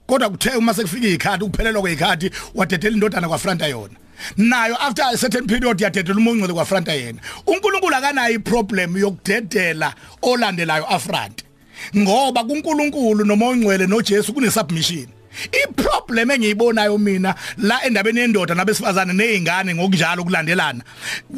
Kodwa 0.07 0.29
kuthe 0.29 0.55
uma 0.57 0.73
sekufika 0.73 1.07
ikhathi 1.07 1.43
ukuphelelwa 1.43 1.81
kwekhathi 1.81 2.31
wadedela 2.55 2.93
indodana 2.93 3.27
kwafranta 3.27 3.67
yona. 3.67 3.95
Nayo 4.37 4.75
after 4.79 5.03
a 5.13 5.17
certain 5.17 5.47
period 5.47 5.81
yadedela 5.81 6.17
umongcwele 6.17 6.53
kwafranta 6.53 6.93
yena. 6.93 7.19
uNkulunkulu 7.47 7.95
akanayo 7.95 8.35
iproblem 8.35 8.97
yokudedela 8.97 9.93
olandelayo 10.21 10.85
afront 10.85 11.43
ngoba 11.97 12.43
kuNkulunkulu 12.43 13.25
nomongcwele 13.25 13.87
noJesu 13.87 14.33
kune 14.33 14.51
submission 14.51 15.07
iproblem 15.63 16.31
engiyibonayo 16.31 16.97
mina 16.97 17.35
la 17.57 17.85
endabeni 17.85 18.19
yendoda 18.19 18.55
nabesifazane 18.55 19.13
nezingane 19.13 19.75
ngokunjalo 19.75 20.23
kulandelana 20.23 20.83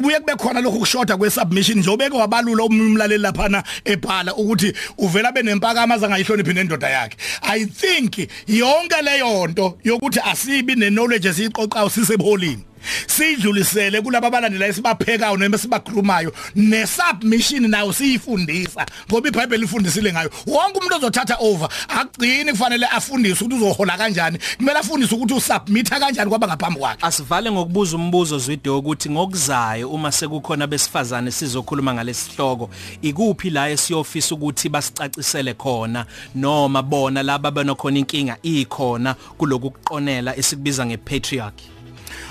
kuye 0.02 0.20
kube 0.20 0.34
khona 0.36 0.60
lokho 0.60 0.78
kushoda 0.78 1.16
kwesubmission 1.16 1.78
njobeke 1.78 2.16
wabalula 2.16 2.64
umlaleli 2.64 3.22
lapha 3.22 3.64
ebhala 3.84 4.34
ukuthi 4.34 4.72
uvela 4.98 5.32
benempakama 5.32 5.98
zangayihloniphi 5.98 6.54
nendoda 6.54 6.88
yakhe. 6.88 7.16
I 7.42 7.64
think 7.64 8.28
yonke 8.46 9.02
leyo 9.02 9.46
nto 9.46 9.78
yokuthi 9.84 10.20
asibi 10.20 10.76
ne 10.76 10.90
knowledge 10.90 11.28
esiqoqayo 11.28 11.90
sisebuholini 11.90 12.64
sidlulisele 13.06 14.00
kulabo 14.00 14.26
abalandela 14.26 14.66
esibaphekayo 14.66 15.36
noma 15.36 15.58
sibakhulumayo 15.58 16.32
nesubmission 16.54 17.68
nayo 17.70 17.92
siyifundisa 17.92 18.86
ngoba 19.10 19.28
iBhayibheli 19.28 19.64
ifundisile 19.64 20.12
ngayo. 20.12 20.30
Wonke 20.46 20.78
umuntu 20.78 20.96
ozothatha 20.96 21.36
over 21.40 21.68
akugcini 21.88 22.52
kufanele 22.52 22.86
afundiswe 22.86 23.46
ukuthi 23.46 23.64
uzohola 23.64 23.96
kanjani. 23.96 24.38
Kumele 24.56 24.78
afundiswe 24.78 25.16
ukuthi 25.16 25.34
usubmitha 25.34 26.00
kanjani 26.00 26.30
kwaba 26.30 26.46
ngaphambi 26.46 26.80
kwakhe. 26.80 27.06
Asivale 27.06 27.50
ngokubuza 27.50 27.96
umbuzo 27.96 28.38
zwido 28.38 28.78
ukuthi 28.78 29.10
ngokuzayo 29.10 29.90
uma 29.90 30.12
sekukhona 30.12 30.66
besifazane 30.66 31.30
sizokhuluma 31.30 31.94
ngalesihloko 31.94 32.70
ikuphi 33.02 33.50
la 33.50 33.70
esiyofisa 33.70 34.34
ukuthi 34.34 34.68
basicacisele 34.68 35.54
khona 35.54 36.06
noma 36.34 36.82
bona 36.82 37.22
laba 37.22 37.50
benokhona 37.50 37.98
inkinga 37.98 38.36
ikhona 38.42 39.14
kuloku 39.38 39.70
kuqonela 39.70 40.36
esikubiza 40.36 40.86
ngepatriarchy? 40.86 41.73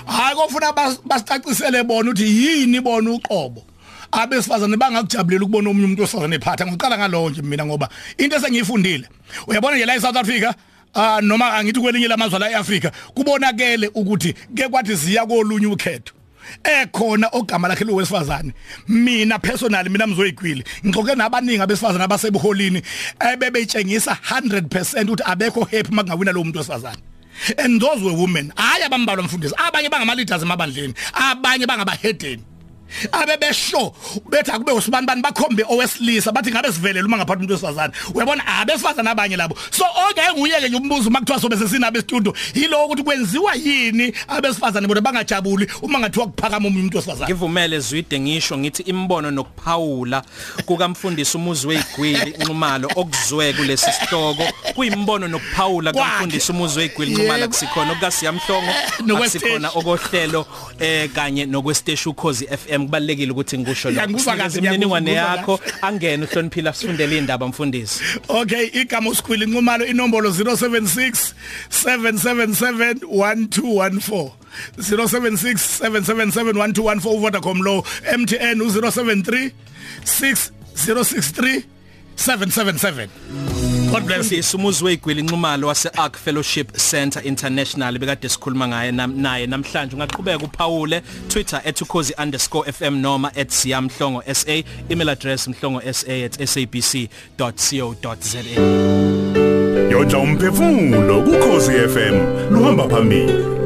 Hayi 0.06 0.36
kofuna 0.36 0.72
basicacisele 1.04 1.84
bona 1.84 2.10
ukuthi 2.10 2.24
yini 2.24 2.80
bona 2.80 3.10
uqobo? 3.10 3.64
Abesifazane 4.12 4.76
bangakujabulela 4.76 5.44
ukubona 5.44 5.70
omunye 5.70 5.84
umuntu 5.84 6.02
osifazane 6.02 6.36
ephatha 6.36 6.66
ngiqala 6.66 6.98
ngalowo 6.98 7.30
nje 7.30 7.42
mina 7.42 7.66
ngoba 7.66 7.88
into 8.18 8.36
esengiyifundile. 8.36 9.08
Uyabona 9.46 9.76
nje 9.76 9.86
la 9.86 9.96
eSouth 9.96 10.16
Africa? 10.16 10.54
Ah 10.94 11.20
noma 11.20 11.54
angithi 11.54 11.80
kwelinye 11.80 12.08
lamazwe 12.08 12.38
la 12.38 12.50
eAfrica 12.50 12.90
kubonakele 13.14 13.90
ukuthi 13.94 14.32
ke 14.32 14.68
kwathi 14.68 14.94
ziya 14.94 15.26
kolunye 15.26 15.66
ukhetho 15.66 16.14
ekhona 16.62 17.28
ogama 17.32 17.68
lakhe 17.68 17.84
lowesifazane 17.84 18.52
mina 18.88 19.38
personally 19.38 19.90
mina 19.90 20.06
mzoyigwili 20.06 20.64
ngixoxe 20.86 21.14
nabaningi 21.14 21.62
abesifazane 21.62 22.04
abasebuholini 22.04 22.82
ebebetshengisa 23.32 24.16
100% 24.30 25.02
ukuthi 25.02 25.22
abekho 25.26 25.64
happy 25.64 25.94
makungawina 25.94 26.32
lo 26.32 26.44
muntu 26.44 26.58
wesifazane. 26.58 27.02
And 27.58 27.80
those 27.80 28.02
were 28.02 28.16
women. 28.16 28.52
Hayi 28.56 28.82
abambalwa 28.84 29.24
mfundisi. 29.24 29.54
Abanye 29.56 29.88
bangama 29.88 30.14
leaders 30.14 30.42
emabandleni. 30.42 30.94
Abanye 31.12 31.66
bangabahedeni 31.66 32.42
abebesho 33.12 33.94
bethi 34.30 34.50
akube 34.50 34.72
usibani 34.72 35.06
bani 35.06 35.22
bakhombe 35.22 35.64
owesilisa 35.68 36.32
bathi 36.32 36.50
ngabe 36.50 36.72
sivelela 36.72 37.06
uma 37.06 37.16
ngaphathi 37.16 37.38
umuntu 37.38 37.52
wesifazane. 37.52 37.92
Uyabona 38.14 38.46
abesifazane 38.46 39.10
abanye 39.10 39.36
labo. 39.36 39.56
So 39.70 39.84
ongeke 39.84 40.32
nguyeke 40.38 40.68
nje 40.68 40.76
umbuzo 40.76 41.08
uma 41.08 41.18
kuthiwa 41.18 41.40
sobe 41.40 41.56
sesina 41.56 41.92
studio 42.00 42.34
yilo 42.54 42.84
ukuthi 42.84 43.02
kwenziwa 43.02 43.54
yini 43.54 44.12
abesifazane 44.28 44.86
bona 44.86 45.00
bangajabuli 45.00 45.66
uma 45.82 45.98
ngathiwa 45.98 46.26
kuphakama 46.26 46.68
umuntu 46.68 46.96
wesifazane? 46.96 47.26
Ngivumele 47.26 47.80
zwide 47.80 48.20
ngisho 48.20 48.58
ngithi 48.58 48.82
imbono 48.82 49.30
nokuphawula 49.30 50.22
kukamfundisi 50.66 51.36
umuzi 51.36 51.66
weigwili 51.66 52.30
inxumalo 52.30 52.90
okuzwe 52.96 53.52
kulesi 53.52 53.92
sihloko. 53.92 54.42
Kuyimbono 54.74 55.28
nokuphawula 55.28 55.92
kamfundisi 55.92 56.52
umuzi 56.52 56.78
weigwili 56.78 57.12
inxumalo 57.12 57.48
kusikhona 57.48 57.92
okasiyamhlongo 57.92 58.70
akusikhona 59.16 59.68
okohlelo 59.68 60.46
eh 60.80 61.10
kanye 61.10 61.46
nokwesteshi 61.46 62.08
ukhozi 62.08 62.46
FM 62.46 62.73
kubalekile 62.78 63.32
ukuthi 63.32 63.58
ngikusho 63.58 63.90
lokho. 63.90 64.00
Imininingwane 64.58 65.12
yakho 65.12 65.60
angene 65.82 66.24
uhloniphila 66.24 66.72
sifundele 66.72 67.18
indaba 67.18 67.48
mfundisi. 67.48 68.00
Okay 68.28 68.70
igama 68.72 69.10
usikhwili 69.10 69.44
inqumalo 69.44 69.86
inombolo 69.86 70.30
076 70.30 71.32
777 71.70 72.94
1214 73.04 74.30
0767771214 74.78 77.08
uVodacom 77.08 77.62
lo 77.62 77.84
MTN 78.18 78.60
u073 78.60 79.50
6063 80.04 81.62
777 82.16 83.08
God 83.92 84.06
bless 84.06 84.32
you. 84.32 84.42
Umuzi 84.54 84.84
weigwili 84.84 85.20
inxumalo 85.20 85.68
wase 85.68 85.88
Ark 85.88 86.16
Fellowship 86.16 86.72
Center 86.90 87.26
International 87.26 87.98
bekade 87.98 88.28
sikhuluma 88.28 88.68
ngaye 88.68 88.92
naye 88.92 89.46
namhlanje. 89.46 89.96
Ungaqhubeka 89.96 90.44
uphawule 90.44 91.02
Twitter 91.28 91.62
@ukhozi_fm 91.64 93.00
noma 93.00 93.32
@siyamhlongo.sa 93.48 94.62
email 94.88 95.08
address 95.08 95.48
mhlongo@sabc.co.za 95.48 98.38
Yonja 99.90 100.18
umphefumulo 100.18 101.22
kukhozi 101.22 101.72
FM 101.72 102.14
luhamba 102.50 102.88
phambili. 102.88 103.63